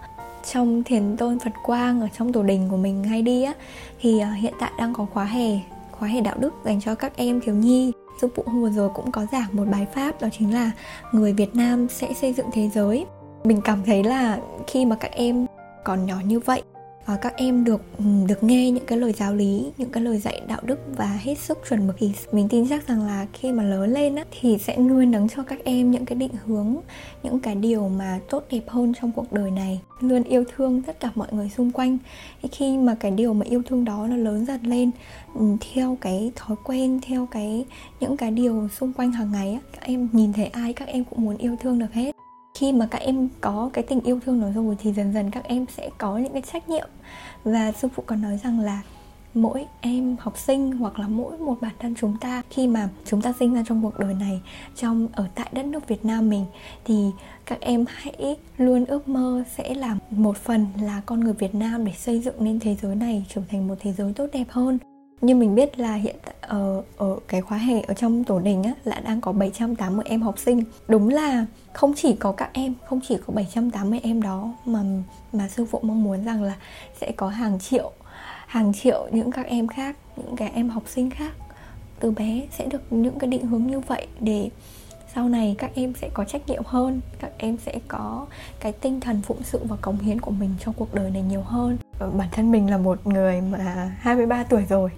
[0.52, 3.52] Trong thiền tôn Phật Quang, ở trong tổ đình của mình hay đi á,
[4.00, 5.60] thì ờ, hiện tại đang có khóa hè
[6.00, 7.92] khóa hệ đạo đức dành cho các em thiếu nhi.
[8.20, 10.70] Sư phụ hôm vừa rồi cũng có giảng một bài pháp, đó chính là
[11.12, 13.06] người Việt Nam sẽ xây dựng thế giới.
[13.44, 15.46] Mình cảm thấy là khi mà các em
[15.84, 16.62] còn nhỏ như vậy
[17.10, 20.18] và các em được ừ, được nghe những cái lời giáo lý những cái lời
[20.18, 21.96] dạy đạo đức và hết sức chuẩn mực.
[21.98, 25.28] Thì mình tin chắc rằng là khi mà lớn lên á, thì sẽ nuôi nấng
[25.28, 26.76] cho các em những cái định hướng
[27.22, 29.80] những cái điều mà tốt đẹp hơn trong cuộc đời này.
[30.00, 31.98] Luôn yêu thương tất cả mọi người xung quanh.
[32.52, 34.90] Khi mà cái điều mà yêu thương đó nó lớn dần lên
[35.34, 35.44] ừ,
[35.74, 37.64] theo cái thói quen theo cái
[38.00, 41.04] những cái điều xung quanh hàng ngày á, các em nhìn thấy ai các em
[41.04, 42.16] cũng muốn yêu thương được hết
[42.54, 45.44] khi mà các em có cái tình yêu thương đó rồi thì dần dần các
[45.44, 46.88] em sẽ có những cái trách nhiệm.
[47.44, 48.82] Và sư phụ còn nói rằng là
[49.34, 53.22] mỗi em học sinh hoặc là mỗi một bản thân chúng ta, khi mà chúng
[53.22, 54.40] ta sinh ra trong cuộc đời này,
[54.76, 56.44] trong, ở tại đất nước Việt Nam mình,
[56.84, 57.10] thì
[57.46, 61.84] các em hãy luôn ước mơ sẽ làm một phần là con người Việt Nam
[61.84, 64.78] để xây dựng nên thế giới này, trở thành một thế giới tốt đẹp hơn
[65.20, 68.62] như mình biết là hiện tại ở ở cái khóa hè ở trong tổ đình
[68.62, 70.64] á là đang có 780 em học sinh.
[70.88, 74.82] Đúng là không chỉ có các em, không chỉ có 780 em đó mà
[75.32, 76.56] mà sư phụ mong muốn rằng là
[77.00, 77.92] sẽ có hàng triệu
[78.46, 81.32] hàng triệu những các em khác, những cái em học sinh khác.
[82.00, 84.50] Từ bé sẽ được những cái định hướng như vậy để
[85.14, 88.26] sau này các em sẽ có trách nhiệm hơn các em sẽ có
[88.60, 91.42] cái tinh thần phụng sự và cống hiến của mình cho cuộc đời này nhiều
[91.42, 91.78] hơn.
[91.98, 94.90] Ờ, bản thân mình là một người mà 23 tuổi rồi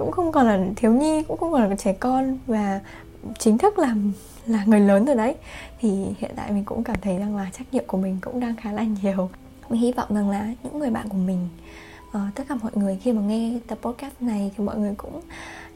[0.00, 2.80] cũng không còn là thiếu nhi cũng không còn là trẻ con và
[3.38, 3.94] chính thức là
[4.46, 5.34] là người lớn rồi đấy.
[5.80, 8.56] Thì hiện tại mình cũng cảm thấy rằng là trách nhiệm của mình cũng đang
[8.56, 9.30] khá là nhiều.
[9.68, 11.48] Mình hy vọng rằng là những người bạn của mình
[12.08, 15.20] uh, tất cả mọi người khi mà nghe tập podcast này thì mọi người cũng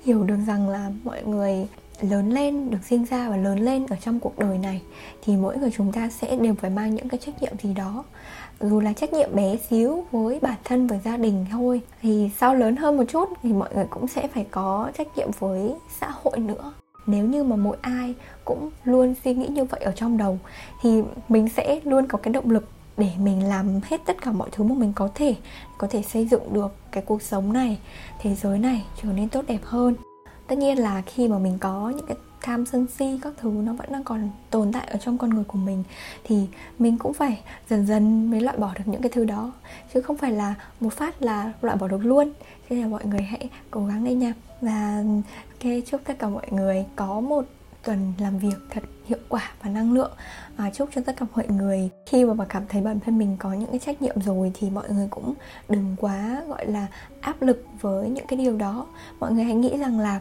[0.04, 1.66] hiểu được rằng là mọi người
[2.00, 4.82] lớn lên, được sinh ra và lớn lên ở trong cuộc đời này,
[5.22, 8.04] thì mỗi người chúng ta sẽ đều phải mang những cái trách nhiệm gì đó.
[8.60, 12.54] Dù là trách nhiệm bé xíu với bản thân với gia đình thôi, thì sau
[12.54, 16.10] lớn hơn một chút thì mọi người cũng sẽ phải có trách nhiệm với xã
[16.22, 16.72] hội nữa.
[17.06, 18.14] Nếu như mà mỗi ai
[18.44, 20.38] cũng luôn suy nghĩ như vậy ở trong đầu,
[20.82, 24.48] thì mình sẽ luôn có cái động lực để mình làm hết tất cả mọi
[24.52, 25.34] thứ mà mình có thể
[25.78, 27.78] có thể xây dựng được cái cuộc sống này,
[28.20, 29.94] thế giới này trở nên tốt đẹp hơn
[30.46, 33.72] tất nhiên là khi mà mình có những cái tham sân si các thứ nó
[33.72, 35.84] vẫn đang còn tồn tại ở trong con người của mình
[36.24, 36.46] thì
[36.78, 39.52] mình cũng phải dần dần mới loại bỏ được những cái thứ đó.
[39.94, 42.32] Chứ không phải là một phát là loại bỏ được luôn.
[42.68, 44.34] Thế nên là mọi người hãy cố gắng lên nha.
[44.60, 45.04] Và
[45.52, 47.44] ok chúc tất cả mọi người có một
[47.84, 50.12] tuần làm việc thật hiệu quả và năng lượng.
[50.56, 51.90] À, chúc cho tất cả mọi người.
[52.06, 54.70] Khi mà mà cảm thấy bản thân mình có những cái trách nhiệm rồi thì
[54.70, 55.34] mọi người cũng
[55.68, 56.86] đừng quá gọi là
[57.20, 58.86] áp lực với những cái điều đó.
[59.20, 60.20] Mọi người hãy nghĩ rằng là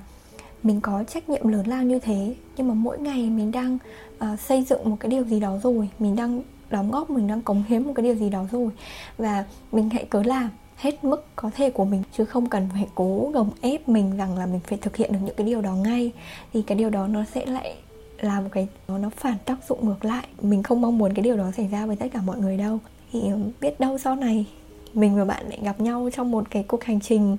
[0.63, 3.77] mình có trách nhiệm lớn lao như thế nhưng mà mỗi ngày mình đang
[4.15, 7.41] uh, xây dựng một cái điều gì đó rồi mình đang đóng góp mình đang
[7.41, 8.69] cống hiến một cái điều gì đó rồi
[9.17, 12.87] và mình hãy cứ làm hết mức có thể của mình chứ không cần phải
[12.95, 15.75] cố gồng ép mình rằng là mình phải thực hiện được những cái điều đó
[15.75, 16.11] ngay
[16.53, 17.75] thì cái điều đó nó sẽ lại
[18.21, 20.27] là một cái nó nó phản tác dụng ngược lại.
[20.41, 22.79] Mình không mong muốn cái điều đó xảy ra với tất cả mọi người đâu.
[23.11, 23.21] Thì
[23.61, 24.45] biết đâu sau này
[24.93, 27.37] mình và bạn lại gặp nhau trong một cái cuộc hành trình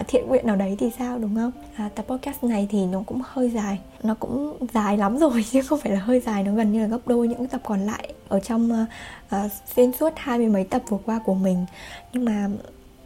[0.00, 1.52] uh, thiện nguyện nào đấy thì sao đúng không?
[1.76, 3.78] À, tập podcast này thì nó cũng hơi dài.
[4.02, 6.86] Nó cũng dài lắm rồi chứ không phải là hơi dài nó gần như là
[6.86, 8.88] gấp đôi những tập còn lại ở trong uh,
[9.44, 11.66] uh, xuyên suốt hai mươi mấy tập vừa qua của mình.
[12.12, 12.48] Nhưng mà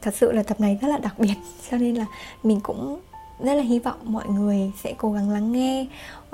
[0.03, 1.35] thật sự là tập này rất là đặc biệt
[1.71, 2.07] cho nên là
[2.43, 3.01] mình cũng
[3.41, 5.87] rất là hy vọng mọi người sẽ cố gắng lắng nghe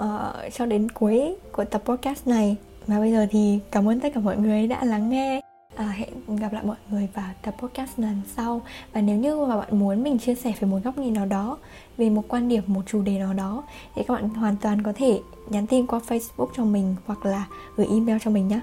[0.03, 0.09] uh,
[0.55, 2.57] cho đến cuối của tập podcast này.
[2.87, 5.41] Và bây giờ thì cảm ơn tất cả mọi người đã lắng nghe
[5.75, 8.63] à, hẹn gặp lại mọi người vào tập podcast lần sau.
[8.93, 11.59] Và nếu như mà bạn muốn mình chia sẻ về một góc nhìn nào đó
[11.97, 13.63] về một quan điểm một chủ đề nào đó
[13.95, 17.47] thì các bạn hoàn toàn có thể nhắn tin qua facebook cho mình hoặc là
[17.77, 18.61] gửi email cho mình nhé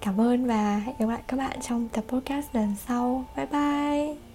[0.00, 3.24] cảm ơn và hẹn gặp lại các bạn trong tập podcast lần sau.
[3.36, 4.33] Bye bye!